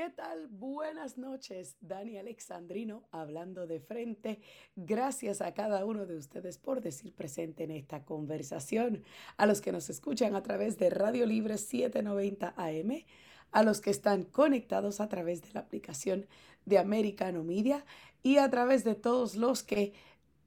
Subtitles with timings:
[0.00, 0.46] ¿Qué tal?
[0.48, 4.40] Buenas noches, Dani Alexandrino hablando de frente.
[4.74, 9.04] Gracias a cada uno de ustedes por decir presente en esta conversación.
[9.36, 13.04] A los que nos escuchan a través de Radio Libre 790 AM,
[13.52, 16.26] a los que están conectados a través de la aplicación
[16.64, 17.84] de Americano Media
[18.22, 19.92] y a través de todos los que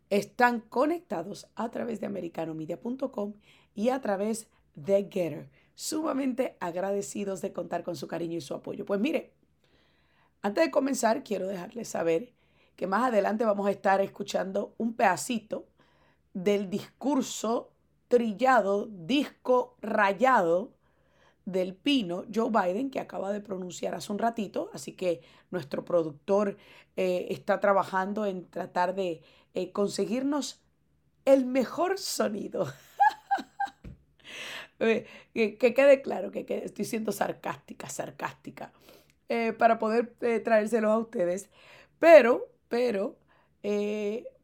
[0.09, 3.35] están conectados a través de americanomedia.com
[3.75, 8.85] y a través de Getter sumamente agradecidos de contar con su cariño y su apoyo.
[8.85, 9.32] Pues mire,
[10.43, 12.33] antes de comenzar, quiero dejarles saber
[12.75, 15.65] que más adelante vamos a estar escuchando un pedacito
[16.33, 17.71] del discurso
[18.07, 20.73] trillado, disco rayado
[21.45, 24.69] del pino Joe Biden que acaba de pronunciar hace un ratito.
[24.73, 26.57] Así que nuestro productor
[26.95, 29.21] eh, está trabajando en tratar de
[29.53, 30.61] eh, conseguirnos
[31.25, 32.67] el mejor sonido.
[34.79, 38.73] Eh, que, quede claro que, estoy siendo sarcástica, sarcástica,
[39.29, 41.49] eh, para poder eh, traérselos a ustedes.
[41.99, 43.17] Pero, pero,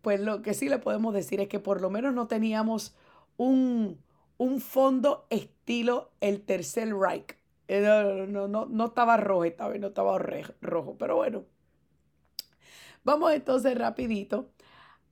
[0.01, 2.95] pues lo que sí le podemos decir es que por lo menos no teníamos
[3.37, 4.01] un,
[4.37, 7.37] un fondo estilo el tercer Reich.
[7.69, 11.45] No, no, no, no estaba rojo esta vez, no estaba rojo, pero bueno.
[13.03, 14.49] Vamos entonces rapidito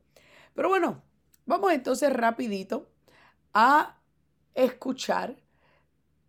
[0.53, 1.01] Pero bueno,
[1.45, 2.89] vamos entonces rapidito
[3.53, 3.99] a
[4.53, 5.37] escuchar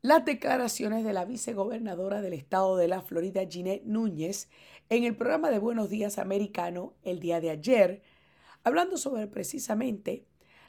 [0.02, 4.48] las declaraciones de la vicegobernadora del estado de la Florida, Ginette Núñez,
[4.88, 8.04] en el programa de Buenos Días Americano el día de ayer,
[8.62, 10.24] hablando sobre precisamente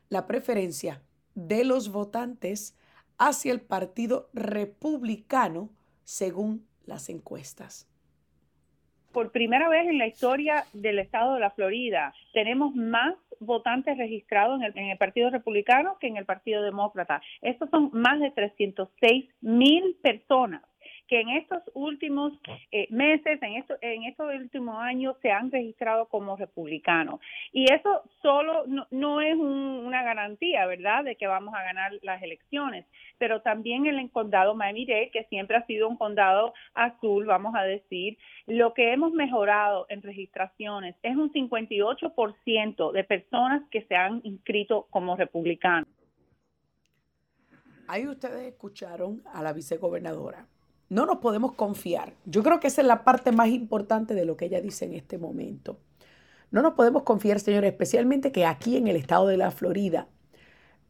[0.10, 1.02] la preferencia
[1.36, 2.76] de los votantes
[3.18, 5.70] hacia el Partido Republicano
[6.04, 7.88] según las encuestas
[9.18, 14.62] por primera vez en la historia del estado de la Florida tenemos más votantes registrados
[14.62, 17.20] en el, Partido Republicano que en el Partido Demócrata.
[17.42, 20.62] Estos son más de 306 mil personas
[21.08, 22.34] que en estos últimos
[22.72, 27.20] eh, meses, en, esto, en estos últimos años, se han registrado como republicanos.
[27.52, 32.86] Y eso solo no, es una garantía, ¿verdad?, de que vamos a ganar las elecciones,
[33.18, 37.64] pero también en el condado Miami-Dade, que siempre ha sido un condado azul, vamos a
[37.64, 44.22] decir, lo que hemos mejorado en registraciones es un 58% de personas que se han
[44.24, 45.88] inscrito como republicanos.
[47.88, 50.46] Ahí ustedes escucharon a la vicegobernadora
[50.90, 52.14] no nos podemos confiar.
[52.26, 54.94] Yo creo que esa es la parte más importante de lo que ella dice en
[54.94, 55.80] este momento.
[56.50, 60.08] No nos podemos confiar, señores, especialmente que aquí en el estado de la Florida,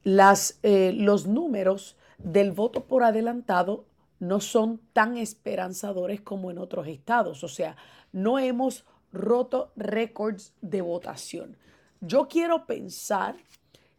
[0.06, 3.86] eh, los números del voto por adelantado
[4.20, 7.44] no son tan esperanzadores como en otros estados.
[7.44, 7.76] O sea,
[8.12, 11.58] no hemos roto récords de votación.
[12.02, 13.36] Yo quiero pensar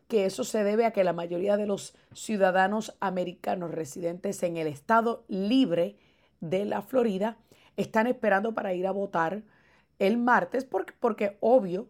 [0.08, 4.66] que eso se debe a que la mayoría de los ciudadanos americanos residentes en el
[4.66, 5.96] estado libre
[6.40, 7.36] de la Florida
[7.76, 9.42] están esperando para ir a votar
[9.98, 11.88] el martes porque, obvio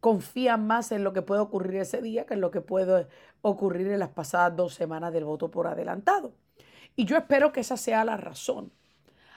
[0.00, 3.08] confían más en lo que puede ocurrir ese día que en lo que puede
[3.42, 6.32] ocurrir en las pasadas dos semanas del voto por adelantado.
[6.94, 8.72] Y yo espero que esa sea la razón.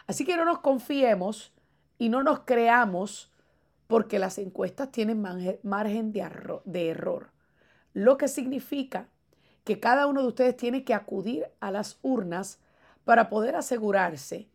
[0.06, 1.52] Así que no nos confiemos
[1.98, 3.32] y no nos creamos
[3.88, 5.22] porque las encuestas tienen
[5.64, 7.31] margen de error
[7.94, 9.08] lo que significa
[9.64, 12.60] que cada uno de ustedes tiene que acudir a las urnas
[13.06, 14.48] para poder asegurarse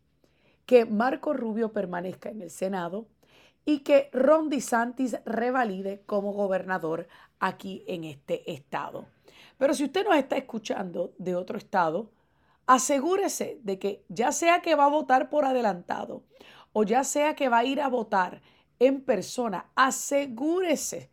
[0.65, 3.07] que Marco Rubio permanezca en el Senado
[3.65, 7.07] y que Ron DeSantis revalide como gobernador
[7.39, 9.07] aquí en este estado.
[9.57, 12.09] Pero si usted nos está escuchando de otro estado,
[12.65, 16.23] asegúrese de que ya sea que va a votar por adelantado
[16.73, 18.41] o ya sea que va a ir a votar
[18.79, 21.09] en persona, asegúrese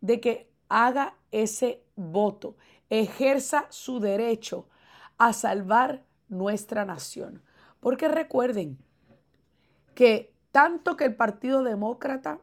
[0.00, 2.56] de que haga ese voto,
[2.88, 4.68] ejerza su derecho
[5.18, 7.42] a salvar nuestra nación.
[7.80, 8.78] Porque recuerden
[9.94, 12.40] que tanto que el Partido Demócrata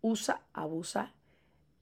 [0.00, 1.14] usa, abusa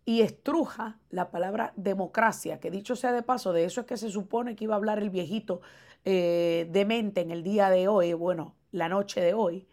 [0.05, 4.11] y estruja la palabra democracia, que dicho sea de paso, de eso es que se
[4.11, 5.61] supone que iba a hablar el viejito
[6.05, 9.67] eh, demente en el día de hoy, bueno, la noche de hoy,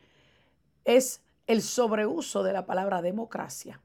[0.83, 3.81] es el sobreuso de la palabra democracia.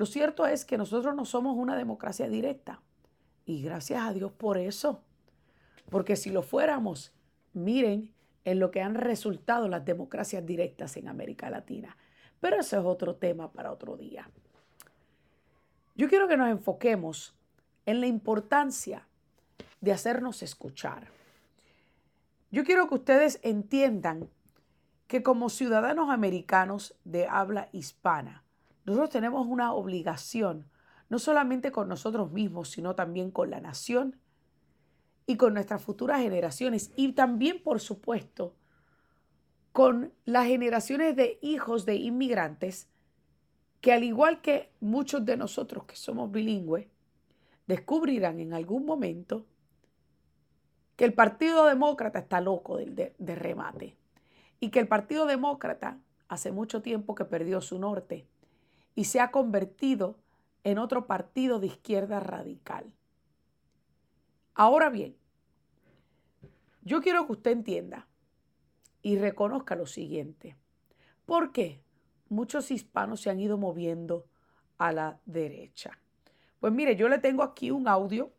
[0.00, 2.80] Lo cierto es que nosotros no somos una democracia directa.
[3.44, 5.02] Y gracias a Dios por eso.
[5.90, 7.12] Porque si lo fuéramos,
[7.52, 8.10] miren
[8.46, 11.98] en lo que han resultado las democracias directas en América Latina.
[12.40, 14.30] Pero eso es otro tema para otro día.
[15.96, 17.34] Yo quiero que nos enfoquemos
[17.84, 19.06] en la importancia
[19.82, 21.08] de hacernos escuchar.
[22.50, 24.30] Yo quiero que ustedes entiendan
[25.08, 28.44] que como ciudadanos americanos de habla hispana,
[28.84, 30.66] nosotros tenemos una obligación,
[31.08, 34.16] no solamente con nosotros mismos, sino también con la nación
[35.26, 36.92] y con nuestras futuras generaciones.
[36.96, 38.54] Y también, por supuesto,
[39.72, 42.88] con las generaciones de hijos de inmigrantes
[43.80, 46.86] que al igual que muchos de nosotros que somos bilingües,
[47.66, 49.46] descubrirán en algún momento
[50.96, 53.96] que el Partido Demócrata está loco de, remate
[54.58, 55.98] y que el Partido Demócrata
[56.28, 58.26] hace mucho tiempo que perdió su norte
[59.00, 60.18] y se ha convertido
[60.62, 62.92] en otro partido de izquierda radical.
[64.52, 65.16] Ahora bien,
[66.82, 68.08] yo quiero que usted entienda
[69.00, 70.54] y reconozca lo siguiente.
[71.24, 71.82] ¿Por qué
[72.28, 74.26] muchos hispanos se han ido moviendo
[74.76, 75.98] a la derecha?
[76.58, 78.30] Pues mire, yo le tengo aquí un audio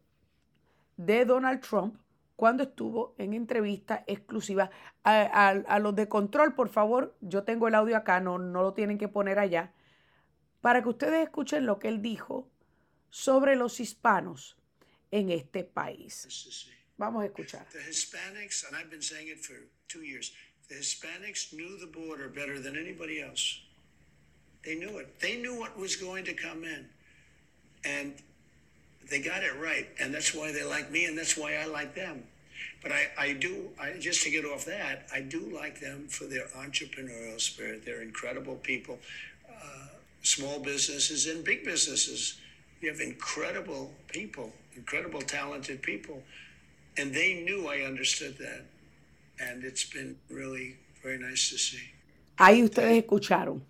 [0.96, 1.98] de Donald Trump
[2.36, 4.70] cuando estuvo en entrevista exclusiva.
[5.04, 9.00] A, los de control, por favor, yo tengo el audio acá, no, no lo tienen
[9.00, 9.74] que poner allá,
[10.62, 12.48] para que ustedes escuchen lo que él dijo
[13.10, 14.56] sobre los hispanos
[15.12, 16.68] en este país.
[16.98, 17.68] Vamos a escuchar.
[17.72, 19.56] The Hispanics, and I've been saying it for
[19.88, 20.32] two years,
[20.70, 23.60] the Hispanics knew the border better than anybody else.
[24.64, 25.20] They knew it.
[25.20, 26.88] They knew what was going to come in.
[27.84, 28.14] And
[29.10, 29.90] they got it right.
[30.00, 32.24] And that's why they like me, and that's why I like them.
[32.84, 36.26] But I, I do, I, just to get off that, I do like them for
[36.26, 37.84] their entrepreneurial spirit.
[37.86, 39.00] They're incredible people,
[40.22, 42.40] small businesses and big businesses.
[42.82, 46.24] You have incredible people, incredible talented people.
[46.98, 48.66] And they knew I understood that.
[49.40, 51.94] And it's been really very nice to see.
[52.38, 53.64] Ahí ustedes escucharon.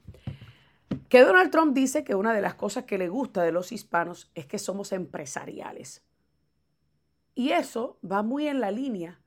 [1.09, 4.29] Que Donald Trump dice que una de las cosas que le gusta de los hispanos
[4.33, 6.01] es que somos empresariales.
[7.35, 9.19] Y eso va muy en la línea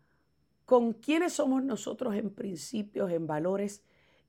[0.64, 3.82] con quiénes somos nosotros en principios, en valores,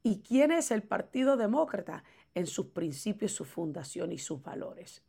[0.03, 2.03] y quién es el Partido Demócrata
[2.35, 5.01] en sus principios, su fundación y sus valores.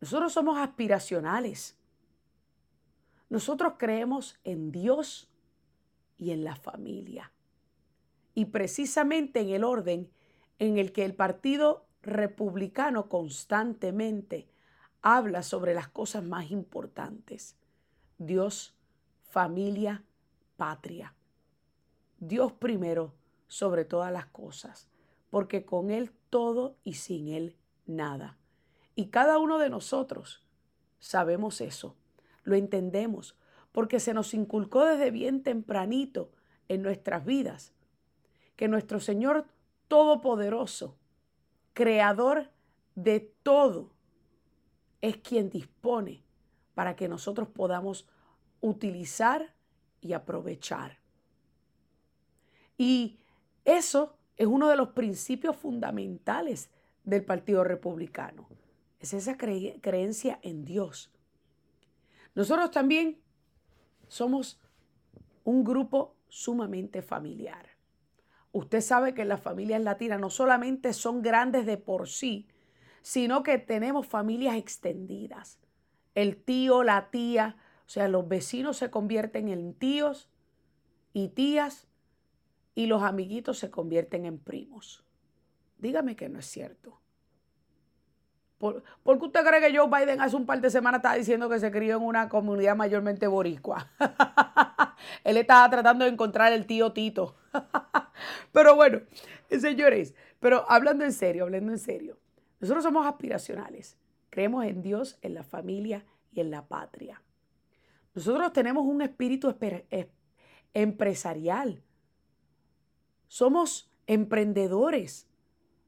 [0.00, 1.76] Nosotros somos aspiracionales.
[3.28, 5.30] Nosotros creemos en Dios
[6.18, 7.32] y en la familia.
[8.34, 10.10] Y precisamente en el orden
[10.58, 14.48] en el que el Partido Republicano constantemente
[15.02, 17.56] habla sobre las cosas más importantes.
[18.18, 18.74] Dios,
[19.22, 20.04] familia,
[20.56, 21.14] patria.
[22.18, 23.14] Dios primero
[23.46, 24.88] sobre todas las cosas,
[25.34, 28.38] porque con Él todo y sin Él nada.
[28.94, 30.46] Y cada uno de nosotros
[31.00, 31.96] sabemos eso,
[32.44, 33.36] lo entendemos,
[33.72, 36.30] porque se nos inculcó desde bien tempranito
[36.68, 37.72] en nuestras vidas
[38.54, 39.48] que nuestro Señor
[39.88, 40.96] Todopoderoso,
[41.72, 42.52] creador
[42.94, 43.90] de todo,
[45.00, 46.22] es quien dispone
[46.74, 48.06] para que nosotros podamos
[48.60, 49.52] utilizar
[50.00, 51.00] y aprovechar.
[52.78, 53.18] Y
[53.64, 56.70] eso es uno de los principios fundamentales
[57.04, 58.48] del Partido Republicano.
[58.98, 61.12] Es esa creencia en Dios.
[62.34, 63.20] Nosotros también
[64.08, 64.60] somos
[65.44, 67.68] un grupo sumamente familiar.
[68.52, 72.48] Usted sabe que las familias latinas no solamente son grandes de por sí,
[73.02, 75.58] sino que tenemos familias extendidas.
[76.14, 77.56] El tío, la tía,
[77.86, 80.30] o sea, los vecinos se convierten en tíos
[81.12, 81.86] y tías
[82.74, 85.04] y los amiguitos se convierten en primos.
[85.78, 87.00] Dígame que no es cierto.
[88.58, 91.58] ¿Por, qué usted cree que Joe Biden hace un par de semanas estaba diciendo que
[91.58, 93.90] se crió en una comunidad mayormente boricua?
[95.24, 97.36] Él estaba tratando de encontrar el tío Tito.
[98.52, 99.02] pero bueno,
[99.50, 102.18] señores, pero hablando en serio, hablando en serio,
[102.60, 103.98] nosotros somos aspiracionales.
[104.30, 107.22] Creemos en Dios, en la familia y en la patria.
[108.14, 109.54] Nosotros tenemos un espíritu
[110.72, 111.82] empresarial.
[113.34, 115.26] Somos emprendedores,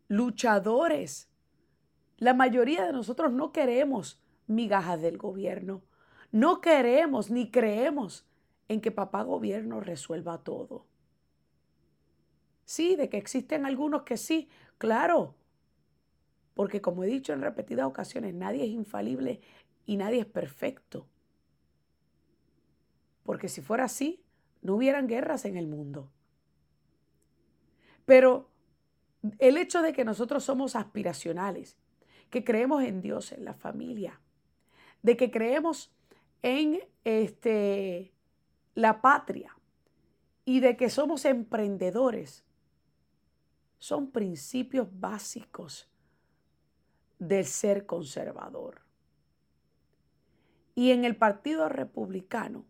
[0.08, 1.30] luchadores.
[2.16, 5.84] La mayoría de nosotros no queremos migajas del gobierno.
[6.32, 8.26] No queremos ni creemos
[8.66, 10.86] en que papá gobierno resuelva todo.
[12.64, 15.36] Sí, de que existen algunos que sí, claro.
[16.52, 19.40] Porque como he dicho en repetidas ocasiones, nadie es infalible
[19.84, 21.06] y nadie es perfecto.
[23.22, 24.24] Porque si fuera así,
[24.62, 26.10] no hubieran guerras en el mundo.
[28.06, 28.48] Pero
[29.38, 31.76] el hecho de que nosotros somos aspiracionales,
[32.30, 34.20] que creemos en Dios, en la familia,
[35.02, 35.92] de que creemos
[36.42, 38.12] en este
[38.74, 39.56] la patria
[40.44, 42.44] y de que somos emprendedores
[43.78, 45.88] son principios básicos
[47.18, 48.82] del ser conservador.
[50.74, 52.66] Y en el Partido Republicano,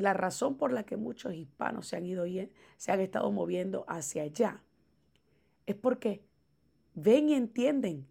[0.00, 2.24] la razón por la que muchos hispanos se han ido
[2.76, 4.62] se han estado moviendo hacia allá
[5.66, 6.24] es porque
[6.94, 8.06] ven y entienden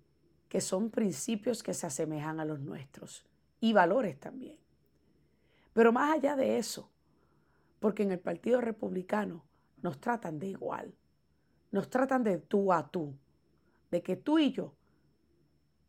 [0.47, 3.25] que son principios que se asemejan a los nuestros
[3.59, 4.57] y valores también.
[5.73, 6.91] Pero más allá de eso,
[7.79, 9.43] porque en el Partido Republicano
[9.81, 10.93] nos tratan de igual,
[11.71, 13.15] nos tratan de tú a tú,
[13.91, 14.73] de que tú y yo,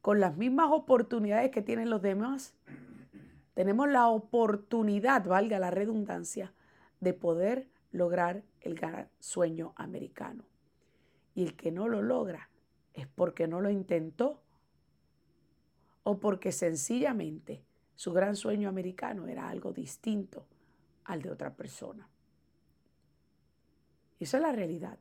[0.00, 2.54] con las mismas oportunidades que tienen los demás,
[3.54, 6.52] tenemos la oportunidad, valga la redundancia,
[7.00, 10.44] de poder lograr el gran sueño americano.
[11.34, 12.50] Y el que no lo logra
[12.94, 14.42] es porque no lo intentó
[16.02, 17.64] o porque sencillamente
[17.94, 20.46] su gran sueño americano era algo distinto
[21.04, 22.08] al de otra persona.
[24.18, 24.98] Esa es la realidad.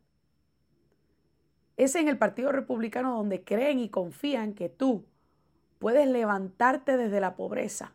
[1.77, 5.05] Es en el Partido Republicano donde creen y confían que tú
[5.77, 7.93] puedes levantarte desde la pobreza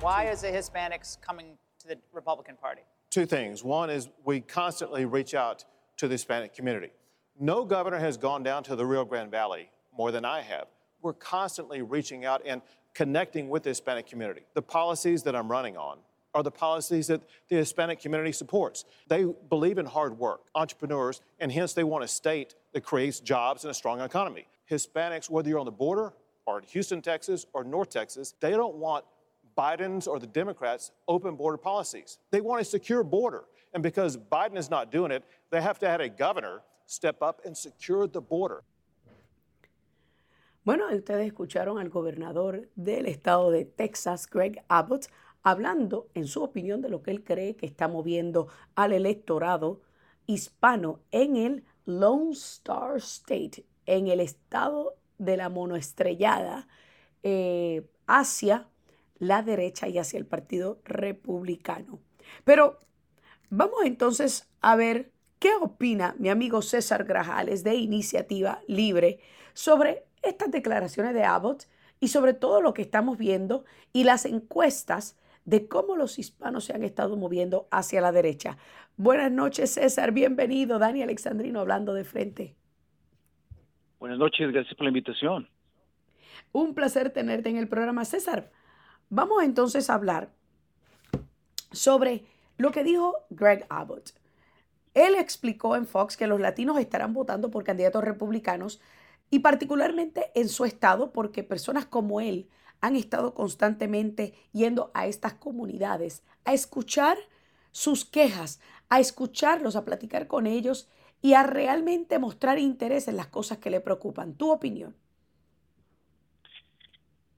[0.00, 2.80] Why is the Hispanics coming to the Republican Party?
[3.10, 3.62] Two things.
[3.62, 5.66] One is we constantly reach out
[5.98, 6.92] to the Hispanic community.
[7.38, 10.64] No governor has gone down to the Rio Grande Valley more than I have.
[11.02, 12.62] We're constantly reaching out and
[12.94, 14.46] connecting with the Hispanic community.
[14.54, 15.98] The policies that I'm running on
[16.36, 18.84] are the policies that the Hispanic community supports.
[19.08, 23.64] They believe in hard work, entrepreneurs, and hence they want a state that creates jobs
[23.64, 24.46] and a strong economy.
[24.70, 26.12] Hispanics, whether you're on the border
[26.44, 29.06] or in Houston, Texas, or North Texas, they don't want
[29.56, 32.18] Biden's or the Democrats' open border policies.
[32.30, 33.44] They want a secure border.
[33.72, 37.40] And because Biden is not doing it, they have to have a governor step up
[37.46, 38.62] and secure the border.
[40.66, 45.06] Bueno, ustedes escucharon al gobernador del estado de Texas, Greg Abbott,
[45.46, 49.80] hablando en su opinión de lo que él cree que está moviendo al electorado
[50.26, 56.66] hispano en el Lone Star State, en el estado de la monoestrellada,
[57.22, 58.68] eh, hacia
[59.20, 62.00] la derecha y hacia el Partido Republicano.
[62.42, 62.80] Pero
[63.48, 69.20] vamos entonces a ver qué opina mi amigo César Grajales de Iniciativa Libre
[69.54, 71.68] sobre estas declaraciones de Abbott
[72.00, 75.14] y sobre todo lo que estamos viendo y las encuestas
[75.46, 78.58] de cómo los hispanos se han estado moviendo hacia la derecha.
[78.96, 80.12] Buenas noches, César.
[80.12, 80.78] Bienvenido.
[80.78, 82.56] Dani Alexandrino hablando de frente.
[83.98, 84.52] Buenas noches.
[84.52, 85.48] Gracias por la invitación.
[86.52, 88.50] Un placer tenerte en el programa, César.
[89.08, 90.30] Vamos entonces a hablar
[91.70, 92.24] sobre
[92.58, 94.10] lo que dijo Greg Abbott.
[94.94, 98.80] Él explicó en Fox que los latinos estarán votando por candidatos republicanos
[99.30, 102.48] y particularmente en su estado porque personas como él
[102.80, 107.16] han estado constantemente yendo a estas comunidades a escuchar
[107.72, 110.88] sus quejas, a escucharlos, a platicar con ellos
[111.22, 114.34] y a realmente mostrar interés en las cosas que le preocupan.
[114.34, 114.94] ¿Tu opinión?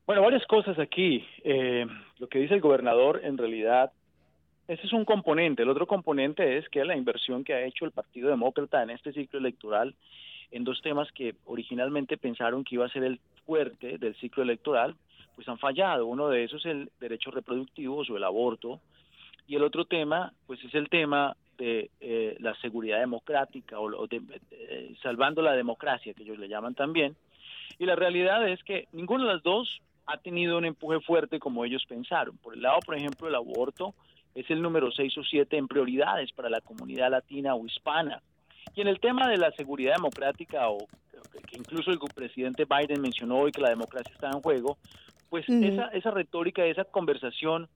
[0.07, 1.25] Bueno, varias cosas aquí.
[1.45, 1.87] Eh,
[2.18, 3.92] lo que dice el gobernador, en realidad,
[4.66, 5.62] ese es un componente.
[5.62, 9.12] El otro componente es que la inversión que ha hecho el Partido Demócrata en este
[9.12, 9.95] ciclo electoral
[10.50, 14.95] en dos temas que originalmente pensaron que iba a ser el fuerte del ciclo electoral,
[15.38, 16.04] pues han fallado.
[16.07, 18.80] Uno de esos es el derecho reproductivo o el aborto.
[19.47, 24.21] Y el otro tema, pues es el tema de eh, la seguridad democrática o, de,
[24.50, 27.14] eh, salvando la democracia, que ellos le llaman también.
[27.78, 31.64] Y la realidad es que ninguno de las dos ha tenido un empuje fuerte como
[31.64, 32.37] ellos pensaron.
[32.38, 33.95] Por el lado, por ejemplo, el aborto
[34.35, 38.21] es el número 6 o 7 en prioridades para la comunidad latina o hispana.
[38.75, 40.78] Y en el tema de la seguridad democrática, o
[41.52, 44.78] incluso el presidente Biden mencionó hoy que la democracia está en juego,
[45.30, 47.68] pues esa, esa retórica, esa conversación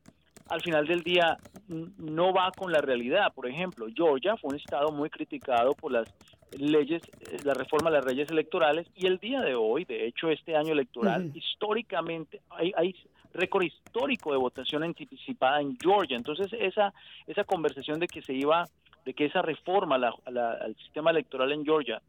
[0.49, 3.33] al final del día no va con la realidad.
[3.35, 6.13] Por ejemplo, Georgia fue un estado muy criticado por las
[6.59, 10.31] leyes, eh, la reforma de las leyes electorales y el día de hoy, de hecho
[10.31, 12.95] este año electoral, históricamente hay, hay
[13.33, 16.17] récord histórico de votación anticipada en Georgia.
[16.17, 16.93] Entonces esa,
[17.27, 18.67] esa conversación de que se iba,
[19.05, 22.03] de que esa reforma al sistema electoral en Georgia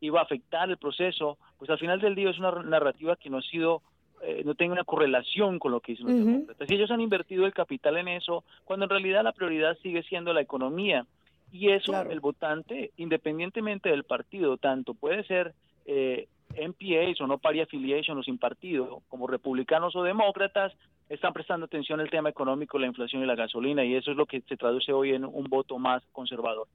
[0.00, 3.38] iba a afectar el proceso, pues al final del día es una narrativa que no
[3.38, 3.82] ha sido
[4.26, 6.68] eh, no tiene una correlación con lo que dicen los demócratas.
[6.68, 10.32] Y ellos han invertido el capital en eso, cuando en realidad la prioridad sigue siendo
[10.32, 11.06] la economía.
[11.52, 15.54] Y eso el votante, independientemente del partido, tanto puede ser
[15.84, 20.72] eh, MPAs o no party affiliation o sin partido, como republicanos o demócratas,
[21.08, 24.26] están prestando atención al tema económico, la inflación y la gasolina, y eso es lo
[24.26, 26.66] que se traduce hoy en un voto más conservador.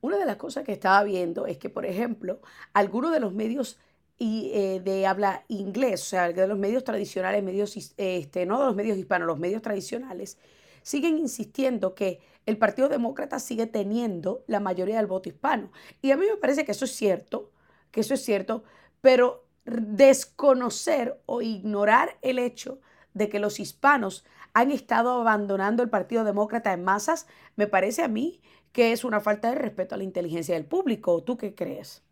[0.00, 2.40] Una de las cosas que estaba viendo es que, por ejemplo,
[2.72, 3.78] algunos de los medios
[4.20, 8.66] y, eh, de habla inglés, o sea, de los medios tradicionales, medios, este, no de
[8.66, 10.36] los medios hispanos, los medios tradicionales,
[10.82, 15.72] siguen insistiendo que el Partido Demócrata sigue teniendo la mayoría del voto hispano.
[16.02, 17.50] Y a mí me parece que eso es cierto,
[17.90, 18.62] que eso es cierto,
[19.00, 22.78] pero desconocer o ignorar el hecho
[23.14, 28.08] de que los hispanos han estado abandonando el Partido Demócrata en masas, me parece a
[28.08, 31.22] mí que es una falta de respeto a la inteligencia del público.
[31.24, 32.02] ¿Tú qué crees?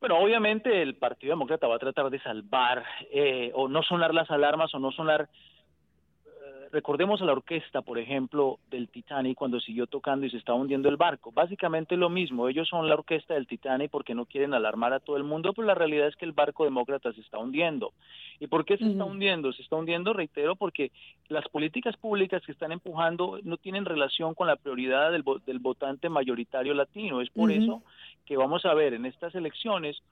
[0.00, 4.30] Bueno, obviamente el Partido Demócrata va a tratar de salvar eh, o no sonar las
[4.30, 5.28] alarmas o no sonar
[6.76, 10.88] recordemos a la orquesta, por ejemplo, del Titanic cuando siguió tocando y se estaba hundiendo
[10.88, 11.32] el barco.
[11.32, 15.16] Básicamente lo mismo, ellos son la orquesta del Titanic porque no quieren alarmar a todo
[15.16, 17.92] el mundo, pero la realidad es que el barco demócrata se está hundiendo.
[18.40, 19.52] ¿Y por qué se está hundiendo?
[19.52, 20.92] Se está hundiendo, reitero, porque
[21.28, 25.22] las políticas públicas que están empujando no tienen relación con la prioridad del,
[25.60, 27.20] votante mayoritario latino.
[27.20, 27.82] Es por eso
[28.26, 30.02] que vamos a ver en estas elecciones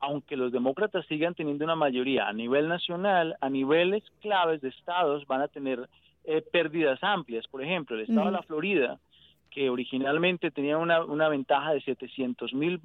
[0.00, 5.26] aunque los demócratas sigan teniendo una mayoría a nivel nacional, a niveles claves de estados
[5.26, 5.88] van a tener
[6.24, 7.46] eh, pérdidas amplias.
[7.48, 8.98] Por ejemplo, el estado de la Florida,
[9.50, 12.80] que originalmente tenía una, una ventaja de 700 mil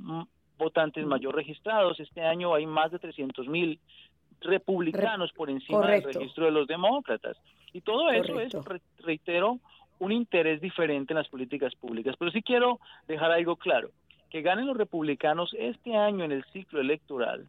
[0.58, 3.80] votantes mayor registrados, este año hay más de 300 mil
[4.42, 7.38] republicanos por encima del registro de los demócratas.
[7.74, 8.54] Y todo eso es,
[9.00, 9.60] reitero,
[10.00, 12.16] un interés diferente en las políticas públicas.
[12.18, 13.92] Pero sí quiero dejar algo claro
[14.34, 17.46] que ganen los republicanos este año en el ciclo electoral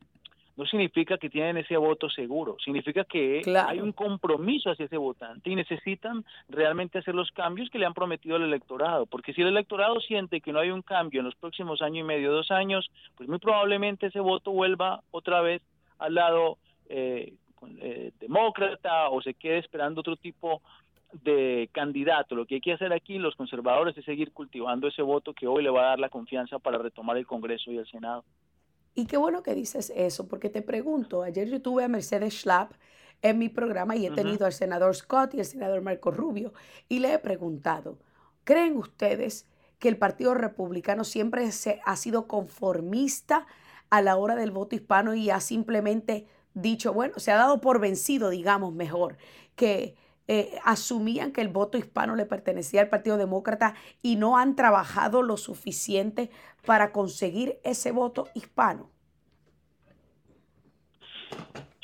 [0.55, 5.51] no significa que tienen ese voto seguro, significa que hay un compromiso hacia ese votante
[5.51, 9.49] y necesitan realmente hacer los cambios que le han prometido al electorado, porque si el
[9.49, 12.89] electorado siente que no hay un cambio en los próximos año y medio, dos años,
[13.17, 15.63] pues muy probablemente ese voto vuelva otra vez
[15.99, 16.59] al lado
[16.91, 17.33] eh,
[17.81, 20.61] eh, demócrata o se quede esperando otro tipo
[21.23, 22.35] de candidato.
[22.35, 25.63] Lo que hay que hacer aquí los conservadores es seguir cultivando ese voto que hoy
[25.63, 28.25] le va a dar la confianza para retomar el Congreso y el Senado.
[28.95, 32.73] Y qué bueno que dices eso, porque te pregunto, ayer yo tuve a Mercedes Schlapp
[33.23, 36.53] en mi programa y he tenido al senador Scott y al senador Marco Rubio
[36.89, 37.99] y le he preguntado,
[38.45, 39.49] ¿creen ustedes
[39.79, 43.47] que el Partido Republicano siempre se, ha sido conformista
[43.91, 47.81] a la hora del voto hispano y ha simplemente dicho, bueno, se ha dado por
[47.81, 49.17] vencido, digamos mejor,
[49.57, 54.57] que eh, asumían que el voto hispano le pertenecía al Partido Demócrata y no han
[54.57, 56.31] trabajado lo suficiente
[56.65, 58.91] para conseguir ese voto hispano?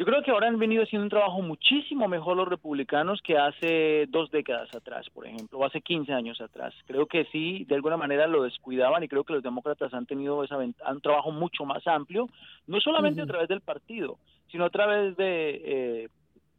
[0.00, 4.07] Yo creo que ahora han venido haciendo un trabajo muchísimo mejor los republicanos que hace
[4.09, 6.72] dos décadas atrás, por ejemplo, o hace 15 años atrás.
[6.87, 10.42] Creo que sí, de alguna manera lo descuidaban y creo que los demócratas han tenido
[10.42, 12.31] esa, un trabajo mucho más amplio,
[12.66, 14.16] no solamente a través del partido,
[14.50, 16.09] sino a través de eh,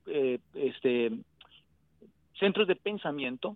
[0.05, 1.11] eh, este,
[2.41, 3.55] centros de pensamiento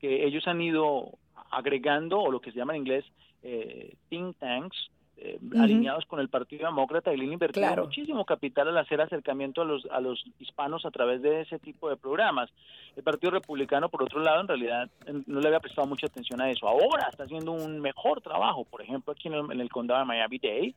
[0.00, 1.12] que ellos han ido
[1.50, 3.04] agregando, o lo que se llama en inglés
[3.42, 8.68] eh, think tanks, eh, alineados con el Partido Demócrata y le han invertido muchísimo capital
[8.68, 12.50] al hacer acercamiento a los, a los hispanos a través de ese tipo de programas.
[12.96, 14.90] El Partido Republicano, por otro lado, en realidad
[15.26, 16.68] no le había prestado mucha atención a eso.
[16.68, 18.64] Ahora está haciendo un mejor trabajo.
[18.64, 20.74] Por ejemplo, aquí en el, en el condado de Miami-Dade,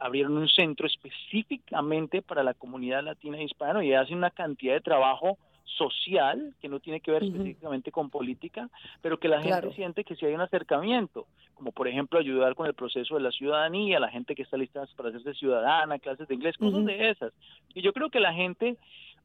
[0.00, 4.80] abrieron un centro específicamente para la comunidad latina y hispana y hacen una cantidad de
[4.80, 5.38] trabajo
[5.76, 8.68] social, que no tiene que ver específicamente con política,
[9.02, 12.66] pero que la gente siente que si hay un acercamiento, como por ejemplo ayudar con
[12.66, 16.34] el proceso de la ciudadanía, la gente que está lista para hacerse ciudadana, clases de
[16.34, 17.32] inglés, cosas de esas.
[17.74, 18.76] Y yo creo que la gente,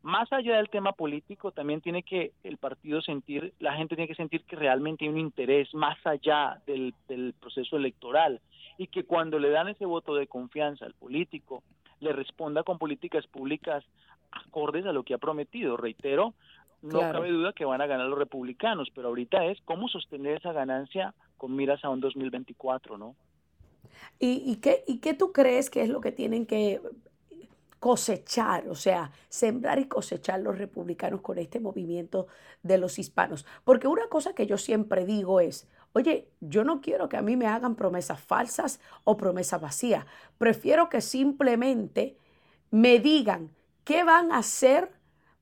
[0.02, 4.16] más allá del tema político, también tiene que el partido sentir, la gente tiene que
[4.16, 8.42] sentir que realmente hay un interés más allá del, del proceso electoral
[8.78, 11.64] y que cuando le dan ese voto de confianza al político,
[12.00, 13.84] le responda con políticas públicas
[14.48, 15.78] acordes a lo que ha prometido.
[15.78, 16.34] Reitero,
[16.82, 20.52] no cabe duda que van a ganar los republicanos, pero ahorita es cómo sostener esa
[20.52, 23.16] ganancia con miras a un 2024, ¿no?
[24.20, 26.82] ¿Y, y, qué, ¿Y qué tú crees que es lo que tienen que
[27.84, 32.28] cosechar, o sea, sembrar y cosechar los republicanos con este movimiento
[32.62, 33.46] de los hispanos.
[33.66, 37.36] Porque una cosa que yo siempre digo es, oye, yo no quiero que a mí
[37.36, 40.06] me hagan promesas falsas o promesas vacías.
[40.38, 42.16] Prefiero que simplemente
[42.72, 43.50] me digan
[43.84, 44.92] qué van a hacer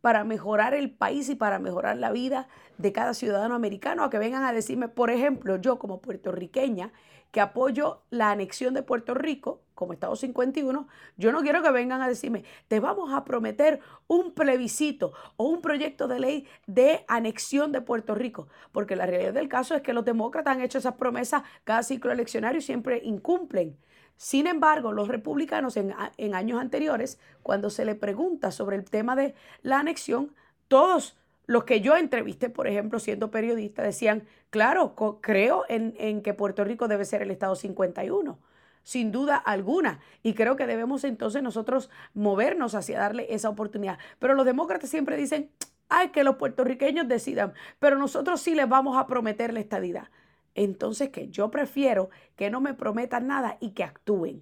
[0.01, 4.17] para mejorar el país y para mejorar la vida de cada ciudadano americano, a que
[4.17, 6.91] vengan a decirme, por ejemplo, yo como puertorriqueña,
[7.31, 12.01] que apoyo la anexión de Puerto Rico como Estado 51, yo no quiero que vengan
[12.01, 17.71] a decirme, te vamos a prometer un plebiscito o un proyecto de ley de anexión
[17.71, 20.95] de Puerto Rico, porque la realidad del caso es que los demócratas han hecho esas
[20.95, 23.77] promesas cada ciclo eleccionario y siempre incumplen.
[24.21, 25.95] Sin embargo, los republicanos en,
[26.35, 30.35] años anteriores, cuando se le pregunta sobre el tema de la anexión,
[30.67, 36.35] todos los que yo entrevisté, por ejemplo, siendo periodista, decían, claro, creo en, en, que
[36.35, 38.37] Puerto Rico debe ser el Estado 51,
[38.83, 40.01] sin duda alguna.
[40.21, 43.97] Y creo que debemos entonces nosotros movernos hacia darle esa oportunidad.
[44.19, 45.49] Pero los demócratas siempre dicen,
[45.89, 50.09] ay, que los puertorriqueños decidan, pero nosotros sí les vamos a prometer la estadidad.
[50.55, 54.41] Entonces, que yo prefiero que no me prometan nada y que actúen.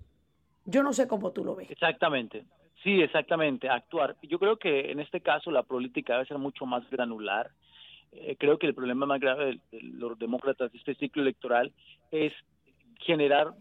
[0.65, 1.69] Yo no sé cómo tú lo ves.
[1.69, 2.45] Exactamente.
[2.83, 4.15] Sí, exactamente, actuar.
[4.21, 7.51] Yo creo que en este caso la política debe ser mucho más granular.
[8.11, 11.73] Eh, creo que el problema más grave de, los demócratas de este ciclo electoral
[12.11, 12.33] es
[12.99, 13.53] generar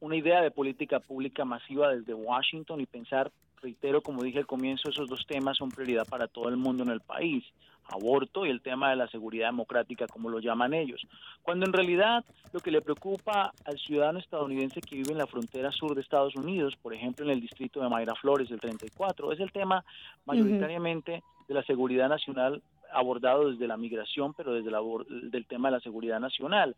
[0.00, 3.30] una idea de política pública masiva desde Washington y pensar,
[3.62, 6.90] reitero, como dije al comienzo, esos dos temas son prioridad para todo el mundo en
[6.90, 7.44] el país
[7.88, 11.06] aborto y el tema de la seguridad democrática, como lo llaman ellos.
[11.42, 15.70] Cuando en realidad lo que le preocupa al ciudadano estadounidense que vive en la frontera
[15.70, 19.40] sur de Estados Unidos, por ejemplo en el distrito de Mayra Flores del 34, es
[19.40, 19.84] el tema
[20.24, 22.62] mayoritariamente de la seguridad nacional
[22.92, 26.76] abordado desde la migración, pero desde el del tema de la seguridad nacional.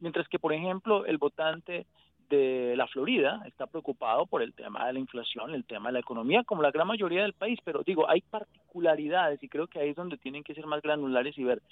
[0.00, 1.86] Mientras que, por ejemplo, el votante
[2.28, 6.00] de la Florida está preocupado por el tema de la inflación, el tema de la
[6.00, 9.90] economía, como la gran mayoría del país, pero digo, hay particularidades y creo que ahí
[9.90, 11.62] es donde tienen que ser más granulares y ver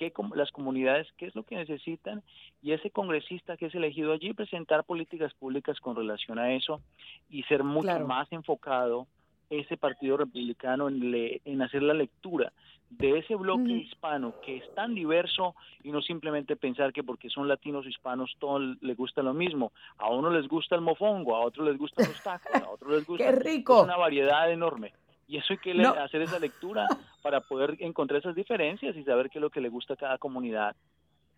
[0.00, 2.22] qué las comunidades qué es lo que necesitan
[2.62, 6.80] y ese congresista que es elegido allí presentar políticas públicas con relación a eso
[7.28, 9.06] y ser mucho más enfocado
[9.50, 11.12] ese partido republicano en,
[11.44, 12.52] en hacer la lectura
[12.90, 17.46] de ese bloque hispano que es tan diverso y no simplemente pensar que porque son
[17.46, 19.72] latinos hispanos todo les gusta lo mismo.
[19.98, 23.06] A uno les gusta el mofongo, a otro les gustan los tacos, a otro les
[23.06, 23.82] gusta ¡Qué rico!
[23.82, 24.92] una variedad enorme.
[25.28, 26.86] Y eso hay que hacer esa lectura
[27.22, 30.18] para poder encontrar esas diferencias y saber qué es lo que le gusta a cada
[30.18, 30.74] comunidad.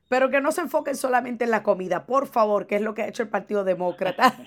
[0.09, 3.03] Pero que no se enfoquen solamente en la comida, por favor, que es lo que
[3.03, 4.35] ha hecho el Partido Demócrata.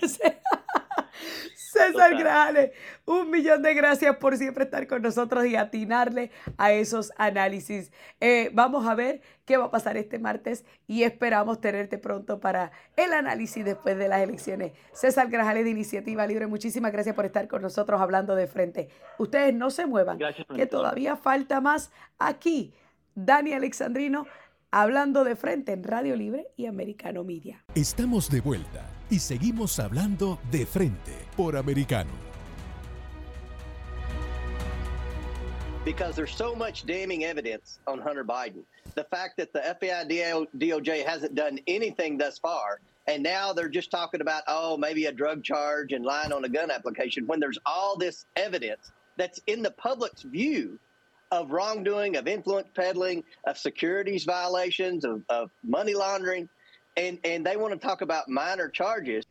[1.54, 2.72] César Grajales,
[3.04, 7.92] un millón de gracias por siempre estar con nosotros y atinarle a esos análisis.
[8.20, 12.72] Eh, vamos a ver qué va a pasar este martes y esperamos tenerte pronto para
[12.96, 14.72] el análisis después de las elecciones.
[14.92, 18.88] César Grajales de Iniciativa Libre, muchísimas gracias por estar con nosotros hablando de frente.
[19.18, 20.18] Ustedes no se muevan,
[20.54, 22.74] que todavía falta más aquí.
[23.14, 24.26] Dani Alexandrino
[24.70, 27.64] hablando de frente en Radio Libre y Americano Media.
[27.74, 32.10] Estamos de vuelta y seguimos hablando de frente por Americano.
[35.84, 38.64] Because there's so much damning evidence on Hunter Biden.
[38.94, 43.92] The fact that the FBI DOJ hasn't done anything thus far, and now they're just
[43.92, 47.58] talking about, oh, maybe a drug charge and lying on a gun application, when there's
[47.64, 50.78] all this evidence that's in the public's view
[51.30, 56.48] of wrongdoing, of influence peddling, of securities violations, of, of money laundering
[56.96, 59.26] and and they want to talk about minor charges.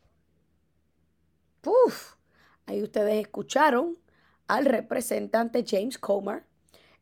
[1.64, 2.16] Uf,
[2.66, 3.96] ahí ustedes escucharon
[4.46, 6.44] al representante James Comer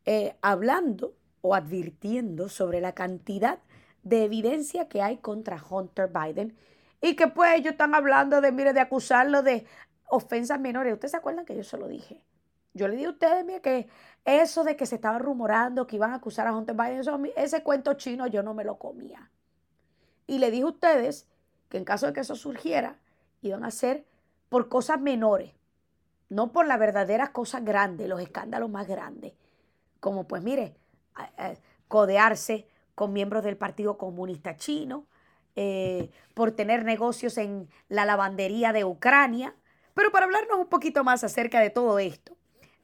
[0.06, 3.58] eh, hablando o advirtiendo sobre la cantidad
[4.02, 6.56] de evidencia que hay contra Hunter Biden
[7.00, 9.66] y que pues ellos están hablando de, mire, de acusarlo de
[10.08, 10.94] ofensas menores.
[10.94, 12.24] ¿Ustedes se acuerdan que yo se lo dije?
[12.72, 13.88] Yo le dije a ustedes, mire, que
[14.24, 17.02] eso de que se estaba rumorando que iban a acusar a Hunter Biden,
[17.36, 19.30] ese cuento chino yo no me lo comía.
[20.26, 21.26] Y le dije a ustedes
[21.68, 22.98] que en caso de que eso surgiera,
[23.42, 24.06] iban a ser
[24.48, 25.52] por cosas menores,
[26.28, 29.32] no por las verdaderas cosas grandes, los escándalos más grandes.
[30.00, 30.76] Como pues mire,
[31.88, 35.06] codearse con miembros del Partido Comunista Chino,
[35.56, 39.54] eh, por tener negocios en la lavandería de Ucrania.
[39.94, 42.36] Pero para hablarnos un poquito más acerca de todo esto,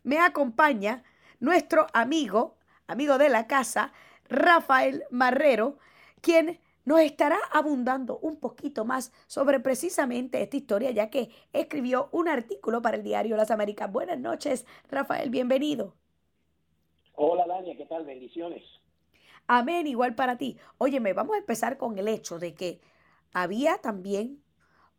[0.04, 1.02] me acompaña
[1.40, 3.92] nuestro amigo, amigo de la casa,
[4.28, 5.78] Rafael Marrero,
[6.20, 12.26] quien nos estará abundando un poquito más sobre precisamente esta historia, ya que escribió un
[12.26, 13.92] artículo para el diario Las Américas.
[13.92, 15.94] Buenas noches, Rafael, bienvenido.
[17.14, 18.04] Hola, Dania, ¿qué tal?
[18.04, 18.64] Bendiciones.
[19.46, 20.58] Amén, igual para ti.
[20.78, 22.80] Óyeme, vamos a empezar con el hecho de que
[23.32, 24.42] había también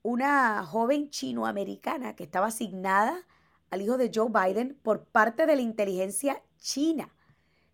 [0.01, 3.27] una joven chinoamericana que estaba asignada
[3.69, 7.13] al hijo de Joe Biden por parte de la inteligencia china,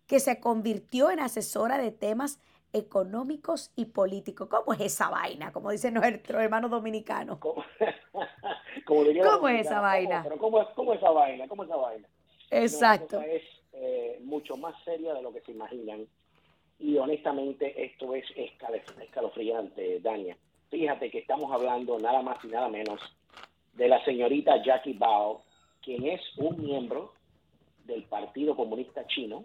[0.08, 2.40] que se convirtió en asesora de temas
[2.72, 4.48] económicos y políticos.
[4.48, 5.52] ¿Cómo es esa vaina?
[5.52, 7.38] Como dicen nuestros hermanos dominicanos.
[7.38, 7.64] ¿Cómo,
[8.86, 10.22] ¿Cómo es esa vaina?
[10.22, 11.48] ¿Cómo, pero ¿cómo, es, ¿Cómo es esa vaina?
[11.48, 12.08] ¿Cómo es esa vaina?
[12.50, 13.20] Exacto.
[13.20, 16.06] No, es eh, mucho más seria de lo que se imaginan.
[16.78, 20.36] Y honestamente esto es escalofriante, Dania.
[20.70, 23.00] Fíjate que estamos hablando nada más y nada menos
[23.74, 25.42] de la señorita Jackie Bao,
[25.82, 27.14] quien es un miembro
[27.84, 29.44] del Partido Comunista Chino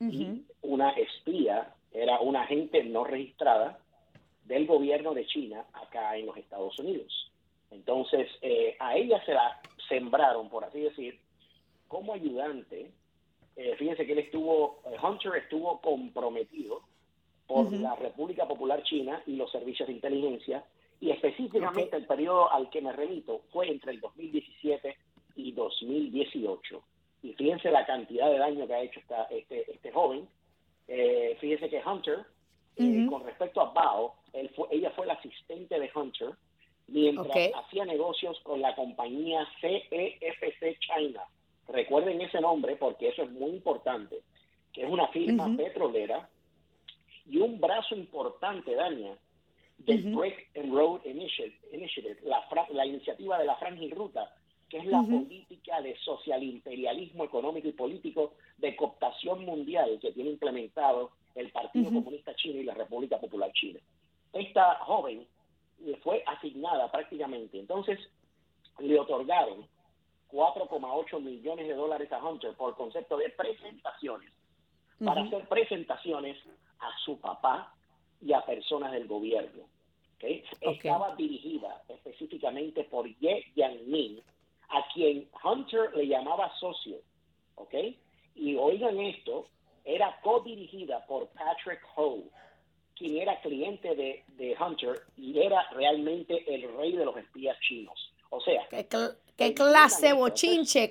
[0.00, 0.90] y una
[2.92, 3.78] no registrada
[4.44, 7.30] del gobierno de China acá en los Estados Unidos.
[7.70, 11.18] Entonces, eh, a ella se la sembraron, por así decir,
[11.88, 12.90] como ayudante.
[13.56, 16.82] Eh, fíjense que él estuvo, eh, Hunter estuvo comprometido
[17.46, 20.64] por la República Popular China y los servicios de inteligencia,
[21.00, 24.96] y específicamente el periodo al que me remito fue entre el 2017
[25.36, 26.82] y 2018.
[27.22, 30.26] Y fíjense la cantidad de daño que ha hecho esta, este, este joven.
[30.88, 32.24] Eh, fíjense que Hunter,
[32.76, 36.30] eh, con respecto a Bao, él fue, ella fue la asistente de Hunter
[36.88, 41.22] mientras hacía negocios con la compañía CEFC China.
[41.68, 44.20] Recuerden ese nombre porque eso es muy importante,
[44.72, 46.28] que es una firma petrolera
[47.26, 49.16] y un brazo importante, Dania,
[49.78, 54.34] del Break and Road Initiative, la, la iniciativa de la franja y ruta,
[54.68, 60.30] que es la política de social imperialismo económico y político de cooptación mundial que tiene
[60.30, 63.80] implementado el Partido Comunista Chino y la República Popular China.
[64.32, 65.26] Esta joven
[65.84, 67.98] le fue asignada prácticamente, entonces
[68.78, 69.66] le otorgaron
[70.30, 74.32] 4,8 millones de dólares a Hunter por concepto de presentaciones,
[75.04, 76.38] para hacer presentaciones
[76.80, 77.74] a su papá
[78.20, 79.64] y a personas del gobierno.
[80.60, 84.22] Estaba dirigida específicamente por Ye Jianmin,
[84.70, 86.96] a quien Hunter le llamaba socio.
[87.56, 87.74] ¿ok?
[88.34, 89.46] Y oigan esto,
[89.84, 92.22] era co-dirigida por Patrick Ho,
[92.96, 98.12] quien era cliente de, de, Hunter y era realmente el rey de los espías chinos.
[98.30, 98.86] O sea, qué,
[99.36, 100.90] qué clase bochinche.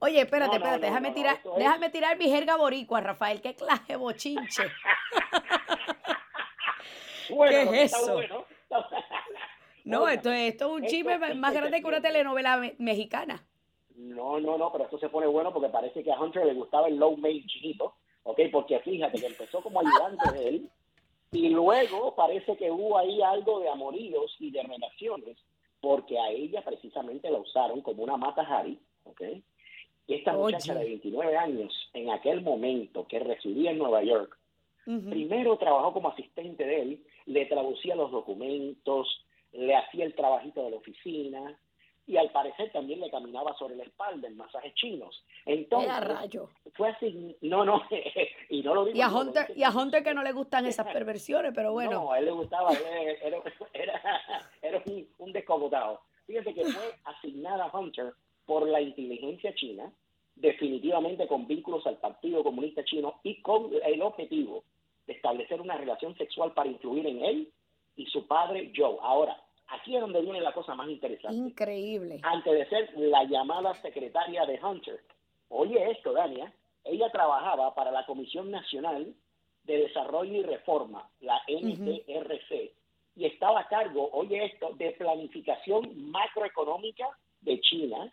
[0.00, 4.62] Oye, espérate, espérate, déjame tirar, déjame tirar mi jerga boricua, Rafael, qué clase bochinche.
[7.28, 8.20] ¿Qué es eso?
[9.84, 13.44] no, esto, esto es un chisme más grande que una telenovela mexicana.
[13.96, 16.86] No, no, no, pero esto se pone bueno porque parece que a Hunter le gustaba
[16.86, 17.96] el low made chiquito,
[18.28, 18.40] ¿ok?
[18.52, 20.70] Porque fíjate que empezó como ayudante de él
[21.32, 25.38] y luego parece que hubo ahí algo de amoríos y de relaciones
[25.80, 29.22] porque a ella precisamente la usaron como una mata Harry, ¿ok?
[30.08, 34.36] Y esta muchacha de 29 años, en aquel momento que residía en Nueva York,
[34.84, 40.70] primero trabajó como asistente de él, le traducía los documentos, le hacía el trabajito de
[40.70, 41.58] la oficina
[42.08, 45.22] y al parecer también le caminaba sobre la espalda en masajes chinos.
[45.44, 46.48] Entonces, rayo.
[46.72, 47.82] fue así, no, no,
[48.48, 48.96] y no lo digo.
[48.96, 51.92] Y a, Hunter, y a Hunter que no le gustan esas perversiones, pero bueno.
[51.92, 53.38] No, a él le gustaba, era,
[54.62, 56.00] era, un, un descomodado.
[56.26, 58.14] Fíjense que fue asignada a Hunter
[58.46, 59.92] por la inteligencia china,
[60.34, 64.64] definitivamente con vínculos al Partido Comunista Chino y con el objetivo
[65.06, 67.52] de establecer una relación sexual para influir en él
[67.96, 68.96] y su padre Joe.
[69.02, 71.36] Ahora, aquí es donde viene la cosa más interesante.
[71.36, 72.20] Increíble.
[72.22, 75.00] Antes de ser la llamada secretaria de Hunter,
[75.48, 76.52] oye esto, Dania,
[76.84, 79.14] ella trabajaba para la Comisión Nacional
[79.64, 82.72] de Desarrollo y Reforma, la NDRC,
[83.16, 87.06] y estaba a cargo, oye esto, de planificación macroeconómica
[87.42, 88.12] de China,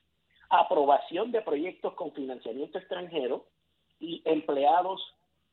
[0.50, 3.46] aprobación de proyectos con financiamiento extranjero
[4.00, 5.02] y empleados